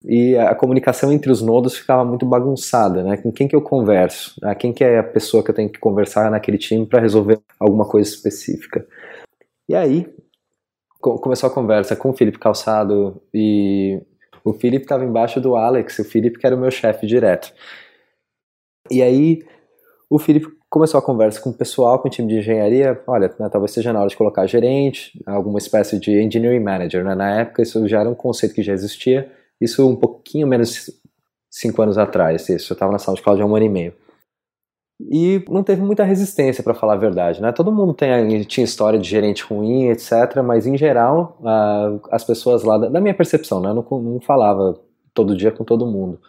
[0.03, 3.17] E a comunicação entre os nodos ficava muito bagunçada, né?
[3.17, 4.33] Com quem que eu converso?
[4.41, 7.39] Ah, quem que é a pessoa que eu tenho que conversar naquele time para resolver
[7.59, 8.83] alguma coisa específica?
[9.67, 10.11] E aí,
[10.99, 14.01] começou a conversa com o Felipe Calçado e
[14.43, 17.53] o Felipe estava embaixo do Alex, o Felipe que era o meu chefe direto.
[18.89, 19.45] E aí
[20.09, 23.49] o Felipe começou a conversa com o pessoal, com o time de engenharia, olha, né,
[23.49, 27.15] talvez seja na hora de colocar gerente, alguma espécie de engineering manager, né?
[27.15, 30.91] na época isso já era um conceito que já existia, isso um pouquinho menos
[31.49, 33.93] cinco anos atrás, isso, eu estava na sala de Cláudio há um ano e meio
[34.99, 37.53] e não teve muita resistência para falar a verdade, né?
[37.53, 40.11] Todo mundo tem, tinha história de gerente ruim, etc.
[40.43, 41.39] Mas em geral,
[42.11, 43.69] as pessoas lá, da minha percepção, né?
[43.69, 44.77] Eu não, não falava
[45.13, 46.19] todo dia com todo mundo.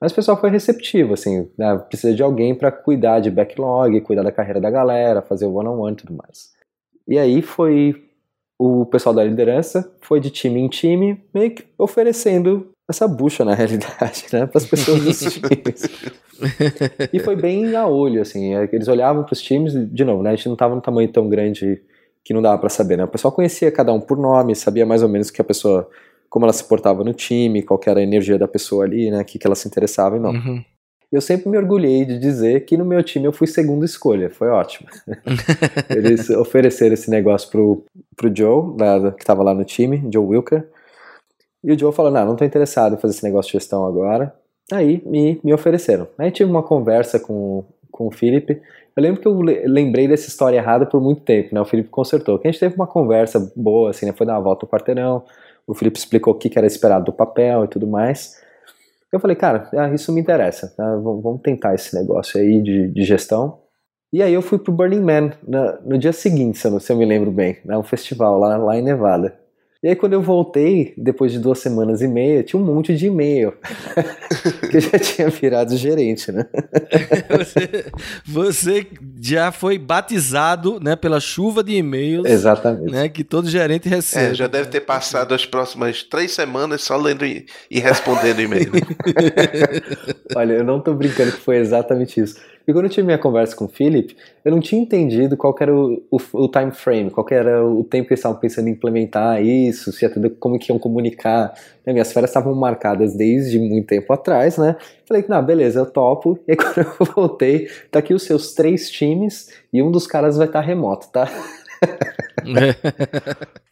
[0.00, 1.76] Mas o pessoal foi receptivo, assim, né?
[1.78, 5.94] precisa de alguém para cuidar de backlog, cuidar da carreira da galera, fazer o one-on-one
[5.94, 6.52] e tudo mais.
[7.06, 8.08] E aí foi
[8.58, 13.54] o pessoal da liderança, foi de time em time, meio que oferecendo essa bucha na
[13.54, 15.88] realidade, né, para as pessoas dos times.
[17.12, 20.30] e foi bem a olho, assim, é eles olhavam para os times, de novo, né,
[20.30, 21.80] a gente não estava num tamanho tão grande
[22.24, 25.02] que não dava para saber, né, o pessoal conhecia cada um por nome, sabia mais
[25.02, 25.88] ou menos que a pessoa,
[26.28, 29.38] como ela se portava no time, qual era a energia da pessoa ali, né, que,
[29.38, 30.30] que ela se interessava e não.
[30.30, 30.64] Uhum.
[31.10, 34.48] Eu sempre me orgulhei de dizer que no meu time eu fui segunda escolha, foi
[34.48, 34.88] ótimo.
[35.88, 38.74] Eles ofereceram esse negócio pro, pro Joe,
[39.16, 40.68] que estava lá no time, Joe Wilker,
[41.62, 44.34] e o Joe falou: Não, não tô interessado em fazer esse negócio de gestão agora.
[44.70, 46.06] Aí me, me ofereceram.
[46.18, 48.60] Aí tive uma conversa com, com o Felipe.
[48.94, 51.60] Eu lembro que eu lembrei dessa história errada por muito tempo, né?
[51.60, 52.38] O Felipe consertou.
[52.38, 54.12] Que a gente teve uma conversa boa, assim, né?
[54.12, 55.24] Foi dar uma volta no quarteirão.
[55.68, 58.42] O Felipe explicou o que era esperado do papel e tudo mais.
[59.12, 60.72] Eu falei, cara, ah, isso me interessa.
[60.74, 60.96] Tá?
[60.96, 63.60] Vamos tentar esse negócio aí de, de gestão.
[64.10, 66.96] E aí eu fui pro Burning Man no, no dia seguinte, se eu, se eu
[66.96, 67.76] me lembro bem, né?
[67.76, 69.38] um festival lá, lá em Nevada.
[69.80, 73.06] E aí quando eu voltei, depois de duas semanas e meia, tinha um monte de
[73.06, 73.52] e-mail.
[74.68, 76.46] que eu já tinha virado gerente, né?
[77.30, 77.84] você,
[78.26, 78.86] você,
[79.20, 82.28] já foi batizado né, pela chuva de e-mails.
[82.28, 82.90] Exatamente.
[82.90, 84.32] Né, que todo gerente recebe.
[84.32, 88.72] É, já deve ter passado as próximas três semanas só lendo e, e respondendo e-mail.
[90.34, 92.34] Olha, eu não tô brincando que foi exatamente isso.
[92.68, 94.14] E quando eu tive minha conversa com o Philip,
[94.44, 98.08] eu não tinha entendido qual era o, o, o, time frame, qual era o tempo
[98.08, 101.54] que eles estavam pensando em implementar isso, se ia, como que iam comunicar.
[101.86, 104.76] Né, minhas férias estavam marcadas desde muito tempo atrás, né?
[105.06, 106.38] Falei que, não, beleza, eu topo.
[106.46, 110.36] E aí, quando eu voltei, tá aqui os seus três times e um dos caras
[110.36, 111.28] vai estar tá remoto, tá?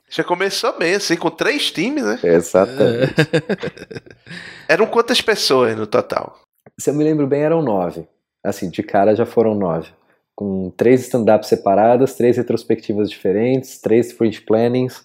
[0.09, 2.19] Já começou bem, assim, com três times, né?
[2.23, 3.15] Exatamente.
[4.69, 6.41] Eram quantas pessoas no total?
[6.79, 8.07] Se eu me lembro bem, eram nove.
[8.45, 9.91] Assim, de cara já foram nove.
[10.37, 15.03] Com três stand-ups separadas, três retrospectivas diferentes, três sprint plannings.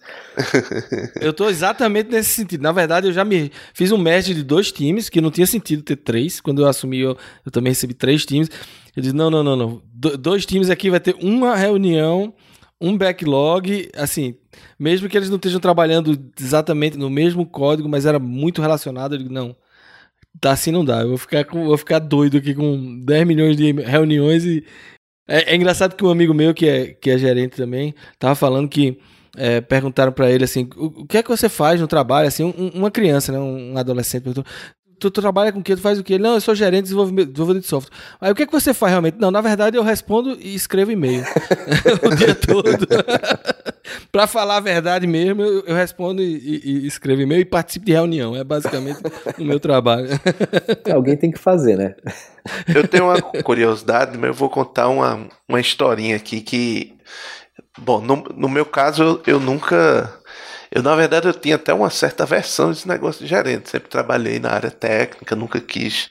[1.21, 2.61] eu tô exatamente nesse sentido.
[2.61, 5.83] Na verdade, eu já me fiz um merge de dois times, que não tinha sentido
[5.83, 6.41] ter três.
[6.41, 8.49] Quando eu assumi, eu, eu também recebi três times.
[8.93, 9.81] Eu disse: não, não, não, não.
[9.93, 12.33] Do, dois times aqui vai ter uma reunião,
[12.81, 14.35] um backlog, assim,
[14.77, 19.19] mesmo que eles não estejam trabalhando exatamente no mesmo código, mas era muito relacionado, eu
[19.19, 19.55] digo, não,
[20.39, 21.01] Tá assim não dá.
[21.01, 24.63] Eu vou ficar, com, vou ficar doido aqui com 10 milhões de reuniões e.
[25.31, 28.67] É, é engraçado que um amigo meu, que é, que é gerente também, tava falando
[28.67, 28.99] que.
[29.37, 32.27] É, perguntaram para ele assim: o, o, que é que você faz no trabalho?
[32.27, 34.43] Assim, um, uma criança, né, um adolescente perguntou:
[35.01, 35.75] tu, tu, trabalha com o que?
[35.75, 36.19] Tu faz o quê?
[36.19, 37.97] Não, eu sou gerente de desenvolvimento de software.
[38.21, 39.17] Aí o que é que você faz realmente?
[39.19, 41.23] Não, na verdade eu respondo e escrevo e-mail
[42.05, 42.87] o dia todo.
[44.11, 47.85] para falar a verdade mesmo, eu, eu respondo e, e, e, escrevo e-mail e participo
[47.85, 48.35] de reunião.
[48.35, 48.99] É basicamente
[49.39, 50.09] o meu trabalho.
[50.93, 51.95] Alguém tem que fazer, né?
[52.73, 56.95] Eu tenho uma curiosidade, mas eu vou contar uma, uma historinha aqui que.
[57.79, 60.20] Bom, no, no meu caso, eu, eu nunca
[60.71, 63.69] eu, na verdade, eu tinha até uma certa versão desse negócio de gerente.
[63.69, 66.09] Sempre trabalhei na área técnica, nunca quis,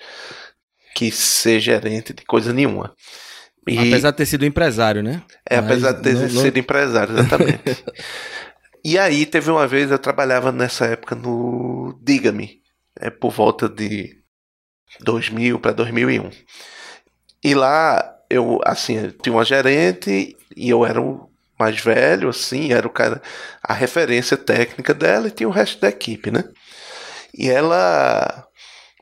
[0.95, 2.95] quis ser gerente de coisa nenhuma.
[3.67, 3.79] E...
[3.79, 5.23] Apesar de ter sido empresário, né?
[5.49, 6.61] É, Mas apesar de ter não, sido não...
[6.61, 7.85] empresário, exatamente.
[8.85, 12.61] e aí, teve uma vez, eu trabalhava nessa época no Diga-me,
[12.99, 14.15] é, por volta de
[15.01, 16.31] 2000 para 2001.
[17.43, 21.30] E lá, eu, assim, eu tinha uma gerente e eu era o
[21.61, 23.23] mais velho, assim, era o cara,
[23.63, 26.45] a referência técnica dela e tinha o resto da equipe, né?
[27.35, 28.47] E ela,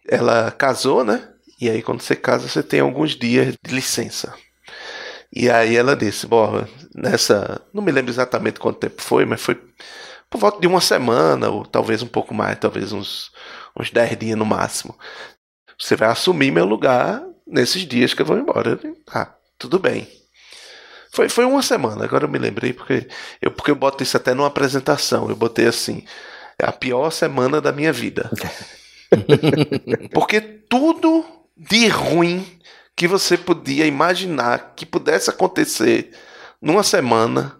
[0.09, 1.29] ela casou, né?
[1.61, 4.35] E aí quando você casa, você tem alguns dias de licença.
[5.33, 9.55] E aí ela disse, bom, nessa, não me lembro exatamente quanto tempo foi, mas foi
[10.31, 13.31] por volta de uma semana, ou talvez um pouco mais, talvez uns,
[13.79, 14.99] uns 10 dias no máximo.
[15.79, 18.79] Você vai assumir meu lugar nesses dias que eu vou embora.
[19.11, 20.18] Ah, tudo bem.
[21.13, 23.09] Foi, foi uma semana, agora eu me lembrei, porque
[23.41, 25.29] eu, porque eu boto isso até numa apresentação.
[25.29, 26.05] Eu botei assim:
[26.59, 28.31] é a pior semana da minha vida.
[30.13, 31.25] porque tudo
[31.57, 32.47] de ruim
[32.95, 36.11] que você podia imaginar que pudesse acontecer
[36.61, 37.57] numa semana,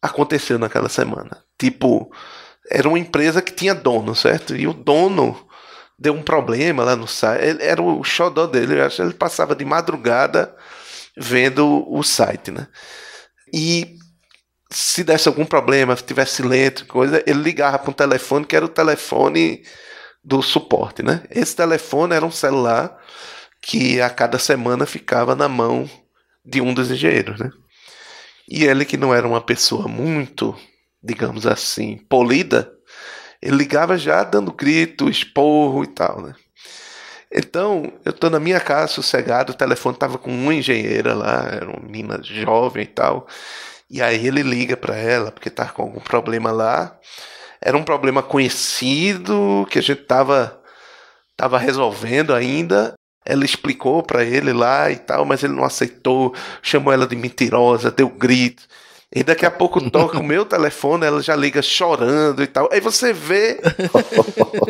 [0.00, 1.42] aconteceu naquela semana.
[1.58, 2.12] Tipo,
[2.70, 4.54] era uma empresa que tinha dono, certo?
[4.54, 5.48] E o dono
[5.98, 7.62] deu um problema lá no site.
[7.62, 10.54] Era o xodó dele, eu acho que ele passava de madrugada
[11.16, 12.66] vendo o site, né?
[13.52, 13.96] E
[14.70, 18.64] se desse algum problema, se tivesse lento, coisa, ele ligava para um telefone que era
[18.64, 19.62] o telefone
[20.24, 21.22] do suporte, né?
[21.30, 22.98] Esse telefone era um celular
[23.60, 25.88] que a cada semana ficava na mão
[26.44, 27.50] de um dos engenheiros, né?
[28.48, 30.56] E ele que não era uma pessoa muito,
[31.02, 32.72] digamos assim, polida,
[33.40, 36.34] ele ligava já dando grito, esporro e tal, né?
[37.34, 41.70] Então, eu tô na minha casa sossegado, o telefone tava com uma engenheira lá, era
[41.70, 43.26] uma menina jovem e tal.
[43.90, 46.98] E aí ele liga para ela porque tá com algum problema lá.
[47.60, 50.60] Era um problema conhecido que a gente tava
[51.36, 52.94] tava resolvendo ainda.
[53.24, 57.90] Ela explicou para ele lá e tal, mas ele não aceitou, chamou ela de mentirosa,
[57.90, 58.64] deu grito.
[59.14, 62.68] E daqui a pouco toca o meu telefone, ela já liga chorando e tal.
[62.72, 63.60] Aí você vê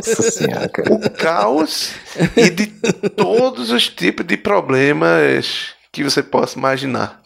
[0.02, 1.92] senhora, o caos
[2.36, 2.66] e de
[3.10, 7.22] todos os tipos de problemas que você possa imaginar.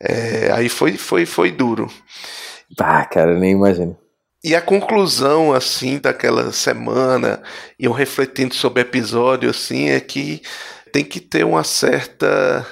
[0.00, 1.88] É, aí foi, foi, foi duro.
[2.78, 3.96] Ah, cara, nem imagino.
[4.42, 7.42] E a conclusão, assim, daquela semana,
[7.78, 10.40] e eu refletindo sobre o episódio, assim, é que
[10.92, 12.66] tem que ter uma certa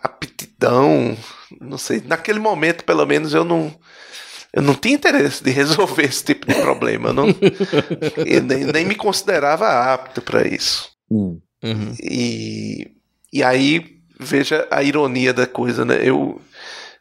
[0.00, 1.16] aptidão,
[1.60, 3.74] não sei, naquele momento, pelo menos, eu não
[4.52, 7.10] eu não tinha interesse de resolver esse tipo de problema.
[7.10, 7.26] Eu, não,
[8.24, 10.90] eu nem, nem, me considerava apto para isso.
[11.10, 11.38] Hum.
[11.62, 11.94] Uhum.
[12.00, 12.90] E,
[13.30, 15.98] e aí, veja a ironia da coisa, né?
[16.02, 16.40] Eu,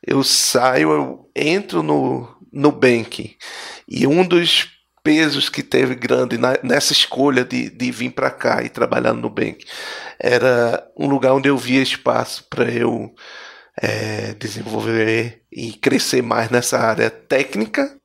[0.06, 3.38] eu saio, eu entro no, no Bank
[3.88, 8.64] e um dos pesos que teve grande na, nessa escolha de, de vir para cá
[8.64, 9.64] e trabalhar no Nubank.
[10.20, 13.14] Era um lugar onde eu via espaço para eu
[13.82, 17.98] é, desenvolver e crescer mais nessa área técnica.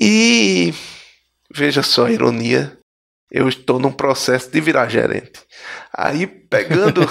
[0.00, 0.72] E
[1.52, 2.78] veja só a ironia,
[3.30, 5.40] eu estou num processo de virar gerente.
[5.92, 7.02] Aí pegando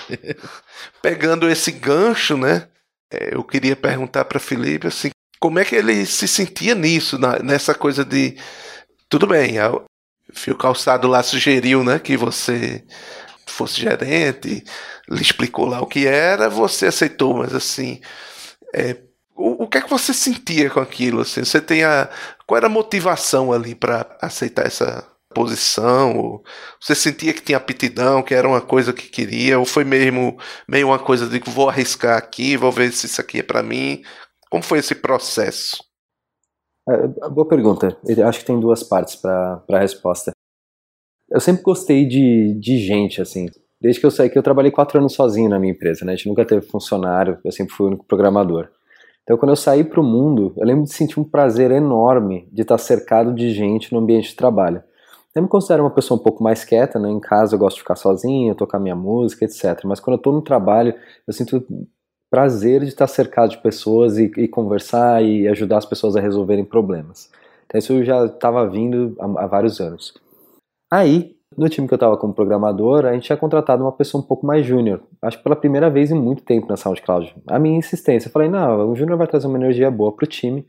[1.00, 2.68] pegando esse gancho, né?
[3.10, 7.74] É, eu queria perguntar para Felipe assim, como é que ele se sentia nisso, nessa
[7.74, 8.36] coisa de.
[9.08, 9.84] Tudo bem, o
[10.34, 12.84] Fio Calçado lá sugeriu né, que você
[13.50, 14.64] fosse gerente,
[15.08, 18.00] lhe explicou lá o que era, você aceitou, mas assim.
[18.74, 18.96] É,
[19.36, 21.20] o, o que é que você sentia com aquilo?
[21.20, 21.44] Assim?
[21.44, 22.10] Você tem a,
[22.46, 26.16] qual era a motivação ali para aceitar essa posição?
[26.16, 26.42] Ou
[26.80, 29.58] você sentia que tinha aptidão, que era uma coisa que queria?
[29.58, 30.36] Ou foi mesmo
[30.68, 33.62] meio uma coisa de que vou arriscar aqui, vou ver se isso aqui é para
[33.62, 34.02] mim?
[34.50, 35.76] Como foi esse processo?
[36.88, 37.96] É, boa pergunta.
[38.06, 40.32] Eu acho que tem duas partes para a resposta.
[41.30, 43.46] Eu sempre gostei de, de gente, assim.
[43.80, 46.12] Desde que eu saí que eu trabalhei quatro anos sozinho na minha empresa, né?
[46.12, 48.68] A gente nunca teve funcionário, eu sempre fui o único programador.
[49.22, 52.62] Então, quando eu saí para o mundo, eu lembro de sentir um prazer enorme de
[52.62, 54.82] estar cercado de gente no ambiente de trabalho.
[55.34, 57.10] Eu me considero uma pessoa um pouco mais quieta, né?
[57.10, 59.84] Em casa eu gosto de ficar sozinho, tocar minha música, etc.
[59.84, 60.94] Mas quando eu estou no trabalho,
[61.26, 61.64] eu sinto
[62.30, 66.64] prazer de estar cercado de pessoas e, e conversar e ajudar as pessoas a resolverem
[66.64, 67.30] problemas.
[67.66, 70.14] Então isso já estava vindo há, há, vários anos.
[70.90, 74.26] Aí, no time que eu estava como programador, a gente tinha contratado uma pessoa um
[74.26, 75.02] pouco mais júnior.
[75.20, 77.34] Acho que pela primeira vez em muito tempo na SoundCloud.
[77.46, 80.28] A minha insistência, eu falei, não, o júnior vai trazer uma energia boa para o
[80.28, 80.66] time.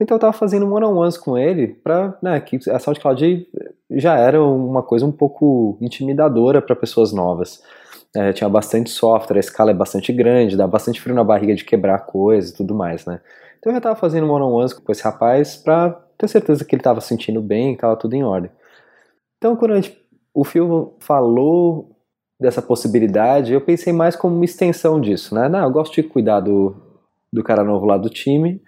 [0.00, 3.48] Então eu estava fazendo one-on-ones com ele para né, que a SoundCloud
[3.90, 7.62] já era uma coisa um pouco intimidadora para pessoas novas.
[8.14, 11.64] É, tinha bastante software, a escala é bastante grande, dá bastante frio na barriga de
[11.64, 13.20] quebrar coisas e tudo mais, né?
[13.58, 17.00] Então eu já estava fazendo one-on-ones com esse rapaz para ter certeza que ele estava
[17.00, 18.50] sentindo bem, que estava tudo em ordem.
[19.38, 19.98] Então quando gente,
[20.34, 21.96] o Phil falou
[22.40, 25.48] dessa possibilidade, eu pensei mais como uma extensão disso, né?
[25.48, 26.76] Não, eu gosto de cuidar do,
[27.32, 28.62] do cara novo lá do time,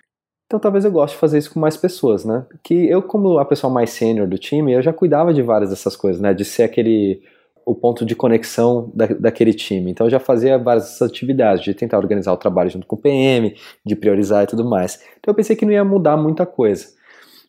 [0.47, 2.45] então talvez eu goste de fazer isso com mais pessoas, né?
[2.65, 5.95] Que eu, como a pessoa mais sênior do time, eu já cuidava de várias dessas
[5.95, 6.35] coisas, né?
[6.35, 7.23] De ser aquele
[7.65, 9.93] o ponto de conexão da, daquele time.
[9.93, 13.55] Então eu já fazia várias atividades, de tentar organizar o trabalho junto com o PM,
[13.87, 15.01] de priorizar e tudo mais.
[15.19, 16.89] Então eu pensei que não ia mudar muita coisa.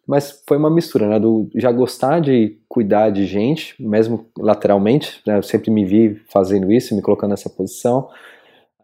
[0.08, 1.20] Mas foi uma mistura, né?
[1.20, 6.72] Do já gostar de cuidar de gente, mesmo lateralmente, né, eu sempre me vi fazendo
[6.72, 8.08] isso, me colocando nessa posição,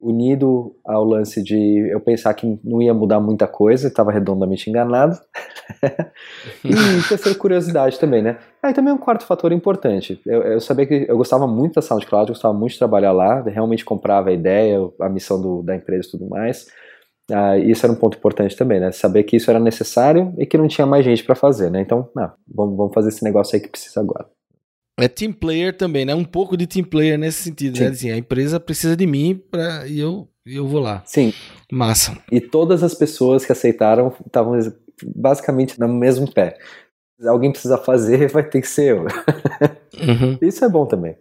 [0.01, 5.17] unido ao lance de eu pensar que não ia mudar muita coisa, estava redondamente enganado.
[6.63, 6.69] e
[7.07, 8.37] terceira curiosidade também, né?
[8.61, 10.21] Aí também um quarto fator importante.
[10.25, 13.41] Eu, eu, sabia que eu gostava muito da SoundCloud, eu gostava muito de trabalhar lá,
[13.41, 16.67] realmente comprava a ideia, a missão do, da empresa e tudo mais.
[17.31, 18.91] Ah, isso era um ponto importante também, né?
[18.91, 21.81] Saber que isso era necessário e que não tinha mais gente para fazer, né?
[21.81, 24.27] Então, não, vamos, vamos fazer esse negócio aí que precisa agora.
[24.99, 26.15] É team player também, né?
[26.15, 27.79] Um pouco de team player nesse sentido, né?
[27.79, 27.83] Sim.
[27.83, 27.91] né?
[27.91, 31.03] Assim, a empresa precisa de mim pra, e eu, eu vou lá.
[31.05, 31.33] Sim.
[31.71, 32.17] Massa.
[32.31, 34.57] E todas as pessoas que aceitaram estavam
[35.15, 36.57] basicamente no mesmo pé.
[37.25, 39.01] Alguém precisa fazer, vai ter que ser eu.
[39.03, 40.37] Uhum.
[40.41, 41.15] Isso é bom também.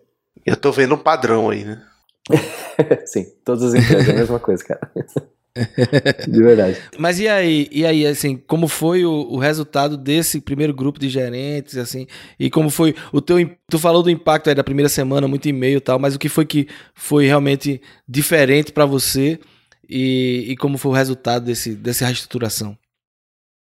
[0.44, 1.82] Eu tô vendo um padrão aí, né?
[3.06, 4.90] Sim, todas as empresas é a mesma coisa, cara.
[6.28, 6.78] De verdade.
[6.98, 11.08] Mas e aí, e aí, assim, como foi o, o, resultado desse primeiro grupo de
[11.08, 12.06] gerentes, assim,
[12.38, 13.36] e como foi o teu,
[13.68, 16.28] tu falou do impacto aí da primeira semana, muito e-mail e tal, mas o que
[16.28, 19.38] foi que foi realmente diferente para você
[19.88, 22.76] e, e como foi o resultado desse, dessa reestruturação?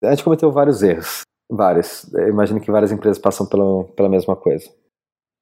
[0.04, 2.12] A gente cometeu vários erros, vários.
[2.14, 4.68] Eu imagino que várias empresas passam pela, pela mesma coisa.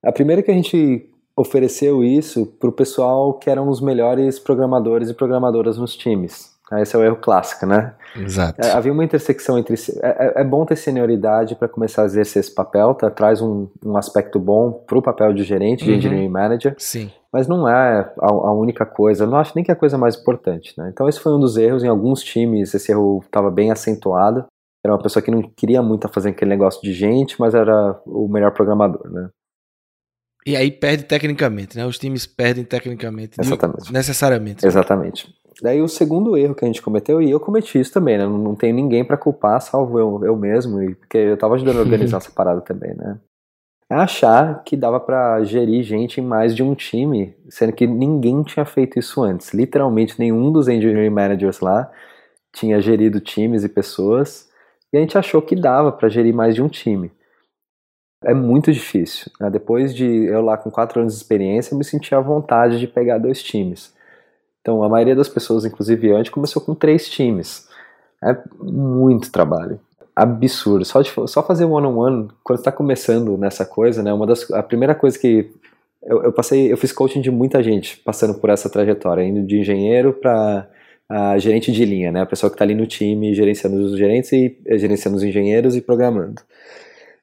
[0.04, 4.38] A primeira é que a gente ofereceu isso para o pessoal que eram os melhores
[4.38, 6.58] programadores e programadoras nos times.
[6.74, 7.96] Esse é o erro clássico, né?
[8.16, 8.62] Exato.
[8.62, 9.74] É, havia uma intersecção entre.
[10.04, 13.10] É, é, é bom ter senioridade para começar a exercer esse papel, tá?
[13.10, 15.98] traz um, um aspecto bom para o papel de gerente, de uhum.
[15.98, 16.76] engineering manager.
[16.78, 17.10] Sim.
[17.34, 20.16] Mas não é a, a, única coisa, não acho nem que é a coisa mais
[20.16, 20.90] importante, né?
[20.94, 21.84] Então, esse foi um dos erros.
[21.84, 24.46] Em alguns times, esse erro estava bem acentuado.
[24.86, 28.28] Era uma pessoa que não queria muito fazer aquele negócio de gente, mas era o
[28.28, 29.30] melhor programador, né?
[30.46, 31.86] E aí perde tecnicamente, né?
[31.86, 33.40] Os times perdem tecnicamente.
[33.40, 33.92] Exatamente.
[33.92, 34.66] Necessariamente.
[34.66, 35.36] Exatamente.
[35.62, 38.26] Daí o segundo erro que a gente cometeu, e eu cometi isso também, né?
[38.26, 41.82] Não, tenho ninguém para culpar, salvo eu, eu mesmo, e, porque eu tava ajudando a
[41.82, 43.20] organizar essa parada também, né?
[43.92, 48.44] É achar que dava para gerir gente em mais de um time, sendo que ninguém
[48.44, 49.52] tinha feito isso antes.
[49.52, 51.92] Literalmente nenhum dos engineering managers lá
[52.54, 54.48] tinha gerido times e pessoas,
[54.94, 57.12] e a gente achou que dava para gerir mais de um time
[58.24, 59.32] é muito difícil.
[59.40, 59.50] Né?
[59.50, 62.88] Depois de eu lá com quatro anos de experiência, eu me senti à vontade de
[62.88, 63.94] pegar dois times.
[64.62, 67.68] Então, a maioria das pessoas, inclusive antes, começou com três times.
[68.24, 69.80] É muito trabalho.
[70.16, 70.84] Absurdo.
[70.84, 74.12] Só, de, só fazer one-on-one, -on -one, quando está começando nessa coisa, né?
[74.12, 75.50] Uma das, a primeira coisa que
[76.04, 79.60] eu, eu, passei, eu fiz coaching de muita gente passando por essa trajetória, indo de
[79.60, 80.68] engenheiro para
[81.40, 82.22] gerente de linha, né?
[82.22, 85.82] A pessoa que está ali no time, gerenciando os gerentes e gerenciando os engenheiros e
[85.82, 86.42] programando.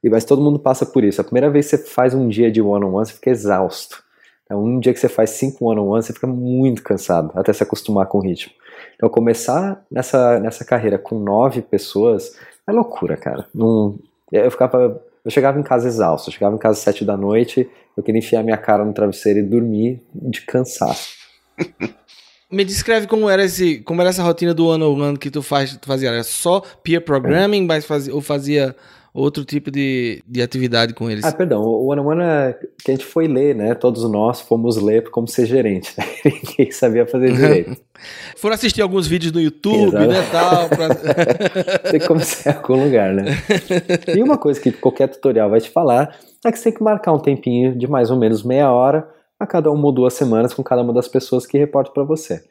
[0.02, 1.20] E mas todo mundo passa por isso.
[1.20, 4.04] A primeira vez que você faz um dia de one-on-one, -on -one, você fica exausto.
[4.44, 8.06] Então, um dia que você faz cinco one-on-one, você fica muito cansado, até se acostumar
[8.06, 8.52] com o ritmo.
[8.94, 13.46] Então, começar nessa, nessa carreira com nove pessoas é loucura, cara.
[14.32, 17.68] Eu ficava, eu chegava em casa exausto, eu chegava em casa às sete da noite,
[17.96, 21.14] eu queria enfiar minha cara no travesseiro e dormir de cansaço.
[22.50, 25.42] Me descreve como era esse, como era essa rotina do ano on one que tu
[25.42, 27.66] faz, tu fazia, era só peer programming, é.
[27.66, 28.76] mas fazia, ou fazia
[29.16, 31.24] outro tipo de, de atividade com eles.
[31.24, 33.74] Ah, perdão, o One One é que a gente foi ler, né?
[33.74, 36.04] Todos nós fomos ler como ser gerente, né?
[36.24, 37.76] Ninguém sabia fazer direito.
[38.36, 40.06] Foram assistir alguns vídeos no YouTube, Exato.
[40.06, 40.68] né, tal.
[40.68, 40.94] Pra...
[41.90, 43.24] tem que começar em algum lugar, né?
[44.14, 47.12] E uma coisa que qualquer tutorial vai te falar é que você tem que marcar
[47.12, 49.08] um tempinho de mais ou menos meia hora
[49.40, 52.42] a cada uma ou duas semanas com cada uma das pessoas que reportam para você.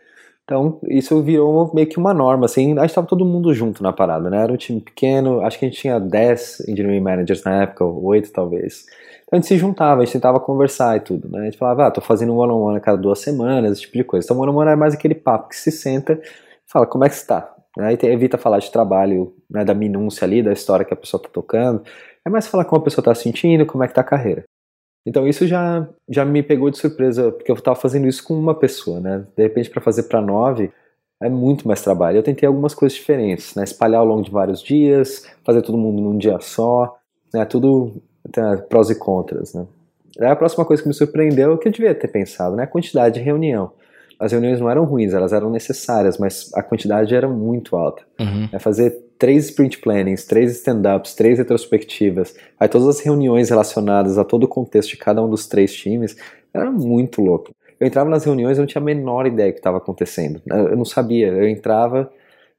[0.46, 3.92] Então, isso virou meio que uma norma, assim, a gente estava todo mundo junto na
[3.92, 4.44] parada, né?
[4.44, 8.04] Era um time pequeno, acho que a gente tinha 10 engineering managers na época, ou
[8.06, 8.86] 8 talvez.
[9.24, 11.42] Então a gente se juntava, a gente tentava conversar e tudo, né?
[11.42, 13.82] A gente falava, ah, tô fazendo um one-on-one -on -one a cada duas semanas, esse
[13.82, 14.24] tipo de coisa.
[14.24, 17.10] Então, one-on-one -on -one é mais aquele papo que se senta e fala, como é
[17.10, 17.52] que está?
[17.80, 21.28] Aí evita falar de trabalho, né, da minúcia ali, da história que a pessoa tá
[21.30, 21.84] tocando.
[22.26, 24.46] É mais falar como a pessoa tá se sentindo, como é que tá a carreira.
[25.06, 28.56] Então isso já, já me pegou de surpresa, porque eu estava fazendo isso com uma
[28.56, 29.24] pessoa, né?
[29.38, 30.72] De repente para fazer para nove
[31.22, 32.18] é muito mais trabalho.
[32.18, 33.64] Eu tentei algumas coisas diferentes, né?
[33.64, 36.98] Espalhar ao longo de vários dias, fazer todo mundo num dia só,
[37.34, 37.46] né?
[37.46, 37.94] Tudo
[38.32, 39.66] tem prós e contras, né?
[40.20, 42.64] Aí a próxima coisa que me surpreendeu é o que eu devia ter pensado, né?
[42.64, 43.72] A quantidade de reunião.
[44.20, 48.04] As reuniões não eram ruins, elas eram necessárias, mas a quantidade era muito alta.
[48.20, 48.48] Uhum.
[48.52, 54.24] É fazer três sprint plannings, três stand-ups, três retrospectivas, aí todas as reuniões relacionadas a
[54.24, 56.16] todo o contexto de cada um dos três times,
[56.54, 57.52] era muito louco.
[57.80, 60.42] Eu entrava nas reuniões e não tinha a menor ideia do que estava acontecendo.
[60.46, 62.12] Eu não sabia, eu entrava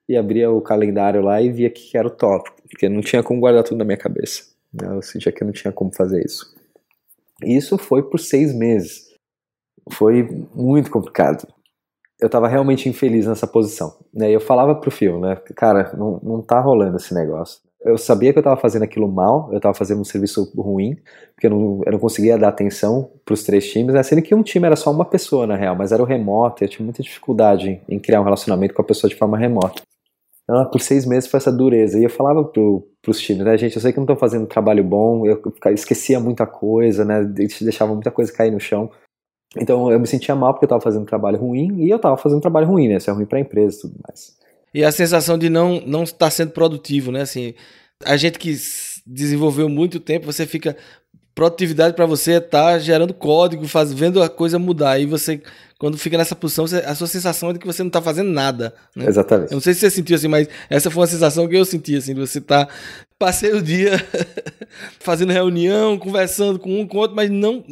[0.09, 3.41] e abria o calendário lá e via que era o tópico, porque não tinha como
[3.41, 4.45] guardar tudo na minha cabeça.
[4.81, 6.55] Eu sentia que eu não tinha como fazer isso.
[7.43, 9.07] E isso foi por seis meses.
[9.93, 10.23] Foi
[10.55, 11.47] muito complicado.
[12.21, 13.95] Eu estava realmente infeliz nessa posição.
[14.13, 14.31] Né?
[14.31, 15.37] E eu falava pro Phil, né?
[15.55, 17.61] Cara, não, não tá rolando esse negócio.
[17.85, 20.97] Eu sabia que eu estava fazendo aquilo mal, eu estava fazendo um serviço ruim,
[21.35, 24.03] porque eu não, eu não conseguia dar atenção para os três times, né?
[24.03, 26.69] sendo que um time era só uma pessoa, na real, mas era o remoto, eu
[26.69, 29.83] tinha muita dificuldade em, criar um relacionamento com a pessoa de forma remota.
[30.43, 31.99] Então, por seis meses foi essa dureza.
[31.99, 34.49] E eu falava pro, pros times, né, gente, eu sei que não estou fazendo um
[34.49, 35.41] trabalho bom, eu
[35.73, 37.23] esquecia muita coisa, né,
[37.61, 38.91] deixava muita coisa cair no chão.
[39.59, 42.41] Então eu me sentia mal porque eu estava fazendo trabalho ruim e eu estava fazendo
[42.41, 44.37] trabalho ruim, né, isso é ruim para a empresa e tudo mais.
[44.75, 47.55] E a sensação de não não estar sendo produtivo, né, assim,
[48.05, 48.55] a gente que
[49.07, 50.77] desenvolveu muito tempo, você fica
[51.37, 54.99] produtividade para você é estar tá gerando código, faz, vendo a coisa mudar.
[54.99, 55.41] E você
[55.79, 58.75] quando fica nessa posição, a sua sensação é de que você não está fazendo nada.
[58.95, 59.07] Né?
[59.07, 59.53] Exatamente.
[59.53, 61.97] Eu não sei se você sentiu assim, mas essa foi uma sensação que eu senti,
[61.97, 62.41] assim, de você.
[62.41, 62.67] Tá,
[63.19, 63.93] passei o dia
[65.01, 67.65] fazendo reunião, conversando com um com o outro, mas não.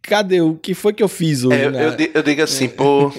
[0.00, 0.40] Cadê?
[0.40, 1.56] O que foi que eu fiz hoje?
[1.56, 3.12] É, eu, eu, eu, digo assim, pô,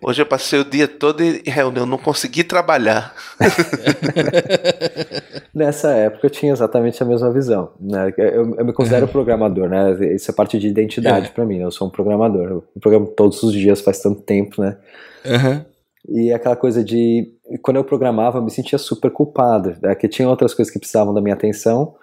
[0.00, 3.14] hoje eu passei o dia todo em reunião, não consegui trabalhar.
[5.52, 7.72] Nessa época eu tinha exatamente a mesma visão.
[7.80, 8.12] Né?
[8.16, 10.14] Eu, eu me considero programador, né?
[10.14, 11.30] Isso é parte de identidade é.
[11.30, 11.58] para mim.
[11.58, 11.64] Né?
[11.64, 12.48] Eu sou um programador.
[12.48, 14.76] Eu programo todos os dias faz tanto tempo, né?
[15.24, 15.64] Uhum.
[16.08, 17.32] E aquela coisa de.
[17.62, 19.94] Quando eu programava, eu me sentia super culpado, né?
[19.94, 21.94] que tinha outras coisas que precisavam da minha atenção.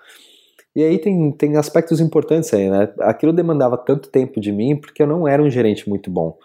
[0.76, 2.94] E aí tem, tem aspectos importantes aí, né?
[3.00, 6.38] Aquilo demandava tanto tempo de mim porque eu não era um gerente muito bom.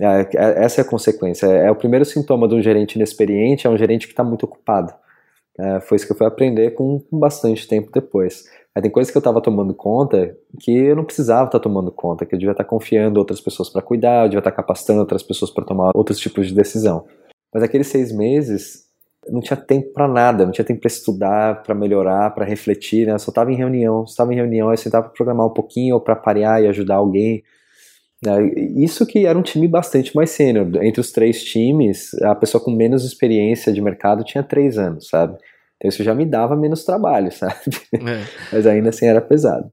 [0.00, 1.46] É, é, essa é a consequência.
[1.46, 4.94] É o primeiro sintoma de um gerente inexperiente, é um gerente que está muito ocupado.
[5.58, 8.44] É, foi isso que eu fui aprender com bastante tempo depois.
[8.74, 11.90] Aí tem coisas que eu estava tomando conta que eu não precisava estar tá tomando
[11.90, 14.56] conta, que eu devia estar tá confiando outras pessoas para cuidar, eu devia estar tá
[14.56, 17.04] capacitando outras pessoas para tomar outros tipos de decisão.
[17.52, 18.88] Mas aqueles seis meses
[19.28, 23.12] não tinha tempo para nada, não tinha tempo para estudar, para melhorar, para refletir, né?
[23.12, 26.00] Eu só estava em reunião, estava em reunião, eu sentava para programar um pouquinho ou
[26.00, 27.42] para parear e ajudar alguém.
[28.24, 28.48] Né?
[28.76, 30.68] Isso que era um time bastante mais sênior.
[30.82, 35.36] Entre os três times, a pessoa com menos experiência de mercado tinha três anos, sabe?
[35.80, 37.54] Então isso já me dava menos trabalho, sabe?
[37.94, 38.52] É.
[38.52, 39.70] Mas ainda assim era pesado.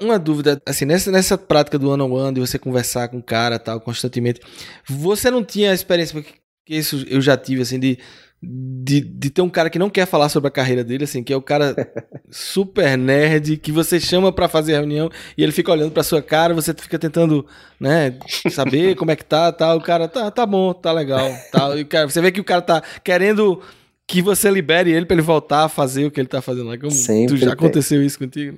[0.00, 3.22] Uma dúvida, assim, nessa, nessa prática do one on one, de você conversar com o
[3.22, 4.40] cara tal, constantemente,
[4.88, 6.38] você não tinha a experiência, porque
[6.68, 7.98] isso eu já tive, assim, de
[8.40, 11.32] de, de ter um cara que não quer falar sobre a carreira dele, assim, que
[11.32, 11.74] é o cara
[12.30, 16.54] super nerd, que você chama para fazer reunião e ele fica olhando pra sua cara,
[16.54, 17.44] você fica tentando,
[17.80, 18.14] né,
[18.50, 21.84] saber como é que tá, tal, o cara, tá, tá bom, tá legal, tal, e
[21.84, 23.60] cara, você vê que o cara tá querendo
[24.08, 26.78] que você libere ele para ele voltar a fazer o que ele tá fazendo lá.
[26.78, 27.52] Como Sempre tu já tem.
[27.52, 28.56] aconteceu isso contigo?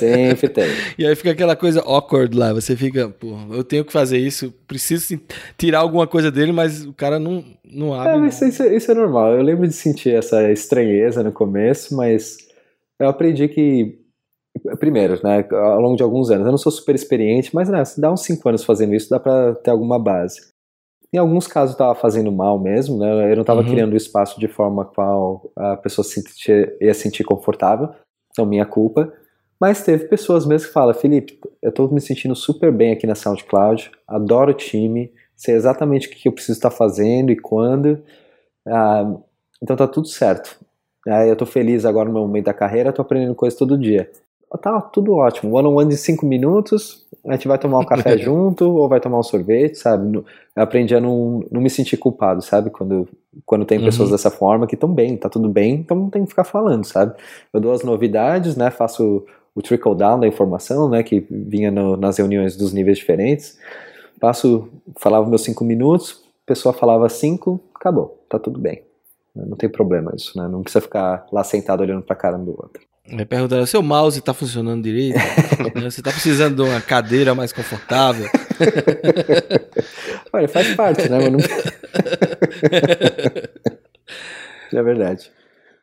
[0.00, 0.64] Sempre tem.
[0.96, 2.54] e aí fica aquela coisa awkward lá.
[2.54, 5.20] Você fica, pô, eu tenho que fazer isso, preciso
[5.58, 8.14] tirar alguma coisa dele, mas o cara não, não abre.
[8.14, 9.34] É, mas isso, isso, é normal.
[9.34, 12.38] Eu lembro de sentir essa estranheza no começo, mas
[12.98, 14.00] eu aprendi que.
[14.78, 18.00] Primeiro, né, ao longo de alguns anos, eu não sou super experiente, mas né, se
[18.00, 20.52] dá uns 5 anos fazendo isso, dá para ter alguma base.
[21.12, 23.30] Em alguns casos estava fazendo mal mesmo, né?
[23.30, 23.68] Eu não estava uhum.
[23.68, 27.90] criando o espaço de forma qual a pessoa se sentir, ia sentir confortável,
[28.30, 29.12] então minha culpa.
[29.60, 33.14] Mas teve pessoas mesmo que falam, Felipe, eu estou me sentindo super bem aqui na
[33.14, 38.02] SoundCloud, adoro o time, sei exatamente o que eu preciso estar fazendo e quando,
[38.66, 39.14] ah,
[39.62, 40.58] então tá tudo certo.
[41.06, 44.10] Ah, eu estou feliz agora no meu momento da carreira, estou aprendendo coisas todo dia.
[44.60, 45.56] Tá tudo ótimo.
[45.56, 49.00] One on one de cinco minutos, a gente vai tomar um café junto ou vai
[49.00, 50.16] tomar um sorvete, sabe?
[50.16, 50.24] Eu
[50.56, 52.70] aprendi a não, não me sentir culpado, sabe?
[52.70, 53.08] Quando,
[53.46, 54.14] quando tem pessoas uhum.
[54.14, 57.14] dessa forma que estão bem, tá tudo bem, então não tem que ficar falando, sabe?
[57.52, 58.70] Eu dou as novidades, né?
[58.70, 61.02] Faço o trickle down da informação, né?
[61.02, 63.58] Que vinha no, nas reuniões dos níveis diferentes.
[64.18, 64.68] Passo,
[64.98, 68.82] falava meus cinco minutos, a pessoa falava cinco, acabou, tá tudo bem.
[69.34, 70.46] Não tem problema isso, né?
[70.48, 72.82] Não precisa ficar lá sentado olhando pra cara do outro.
[73.08, 75.18] Me perguntaram, seu mouse está funcionando direito?
[75.82, 78.26] Você está precisando de uma cadeira mais confortável?
[80.32, 81.18] Olha, faz parte, né?
[84.74, 85.30] É verdade.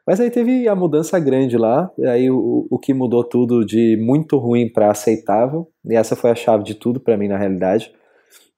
[0.05, 3.95] Mas aí teve a mudança grande lá, e aí o, o que mudou tudo de
[3.97, 7.93] muito ruim para aceitável, e essa foi a chave de tudo para mim na realidade,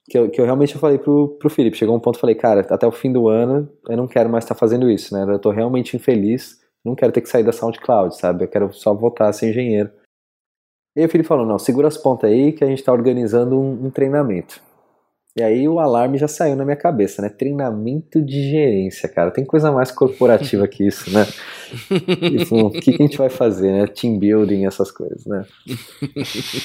[0.10, 2.88] que eu, que eu realmente falei pro, pro Felipe, chegou um ponto falei, cara, até
[2.88, 5.52] o fim do ano eu não quero mais estar tá fazendo isso, né, eu tô
[5.52, 8.44] realmente infeliz, não quero ter que sair da SoundCloud, sabe?
[8.44, 9.90] Eu quero só voltar a ser engenheiro.
[10.96, 13.60] E aí o Felipe falou, não, segura as pontas aí que a gente está organizando
[13.60, 14.62] um, um, treinamento.
[15.38, 17.30] E aí o alarme já saiu na minha cabeça, né?
[17.30, 19.32] Treinamento de gerência, cara.
[19.32, 21.26] Tem coisa mais corporativa que isso, né?
[22.50, 23.88] Falou, o que, que a gente vai fazer, né?
[23.88, 25.46] Team building, essas coisas, né?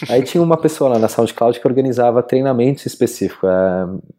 [0.08, 3.48] Aí tinha uma pessoa lá na SoundCloud que organizava treinamentos específicos.
[3.48, 4.16] É,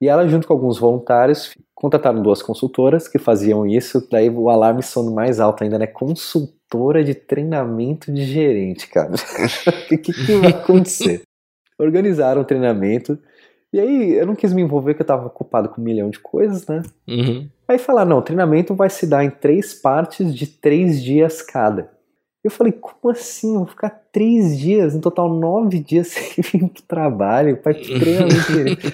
[0.00, 4.06] e ela, junto com alguns voluntários, contrataram duas consultoras que faziam isso.
[4.10, 5.86] Daí o alarme sono mais alto ainda, né?
[5.86, 9.12] Consultora de treinamento de gerente, cara.
[9.12, 9.16] O
[9.88, 11.22] que, que, que vai acontecer?
[11.78, 13.18] Organizaram o treinamento.
[13.72, 16.18] E aí eu não quis me envolver, porque eu tava ocupado com um milhão de
[16.18, 16.82] coisas, né?
[17.06, 17.48] Uhum.
[17.68, 21.90] Aí falar, não, o treinamento vai se dar em três partes de três dias cada.
[22.42, 23.52] Eu falei, como assim?
[23.52, 28.86] Eu vou ficar três dias, no total nove dias sem vir pro trabalho, para treinamento.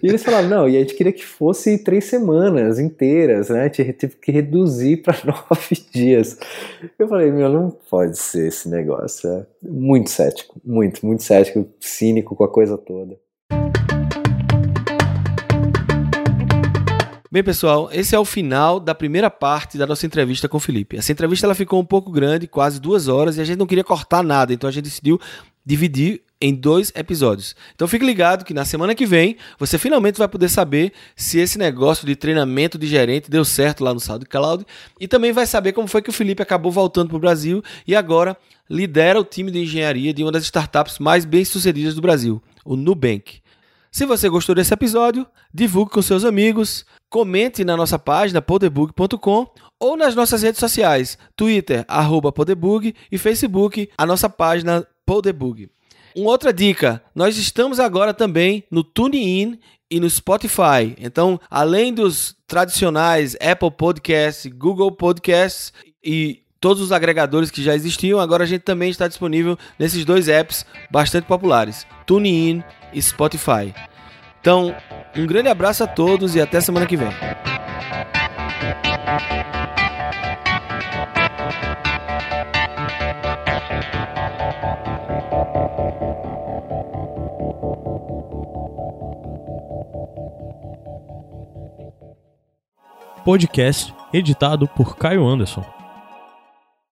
[0.02, 3.68] e eles falaram, não, e a gente queria que fosse três semanas inteiras, né?
[3.68, 6.38] Tive que reduzir para nove dias.
[6.98, 9.28] Eu falei, meu, não pode ser esse negócio.
[9.28, 13.18] É muito cético, muito, muito cético, cínico com a coisa toda.
[17.34, 20.96] Bem, pessoal, esse é o final da primeira parte da nossa entrevista com o Felipe.
[20.96, 23.82] Essa entrevista ela ficou um pouco grande, quase duas horas, e a gente não queria
[23.82, 25.20] cortar nada, então a gente decidiu
[25.66, 27.56] dividir em dois episódios.
[27.74, 31.58] Então fique ligado que na semana que vem você finalmente vai poder saber se esse
[31.58, 34.64] negócio de treinamento de gerente deu certo lá no SoundCloud
[35.00, 37.96] e também vai saber como foi que o Felipe acabou voltando para o Brasil e
[37.96, 38.36] agora
[38.70, 43.42] lidera o time de engenharia de uma das startups mais bem-sucedidas do Brasil, o Nubank.
[43.94, 45.24] Se você gostou desse episódio,
[45.54, 49.46] divulgue com seus amigos, comente na nossa página podebug.com
[49.78, 55.70] ou nas nossas redes sociais, Twitter, arroba Podebug e Facebook, a nossa página Podebug.
[56.16, 60.96] Uma outra dica, nós estamos agora também no TuneIn e no Spotify.
[60.98, 68.18] Então, além dos tradicionais Apple Podcasts, Google Podcasts e todos os agregadores que já existiam,
[68.18, 73.72] agora a gente também está disponível nesses dois apps bastante populares, TuneIn e Spotify.
[74.44, 74.76] Então,
[75.16, 77.08] um grande abraço a todos e até semana que vem.
[93.24, 95.73] Podcast editado por Caio Anderson.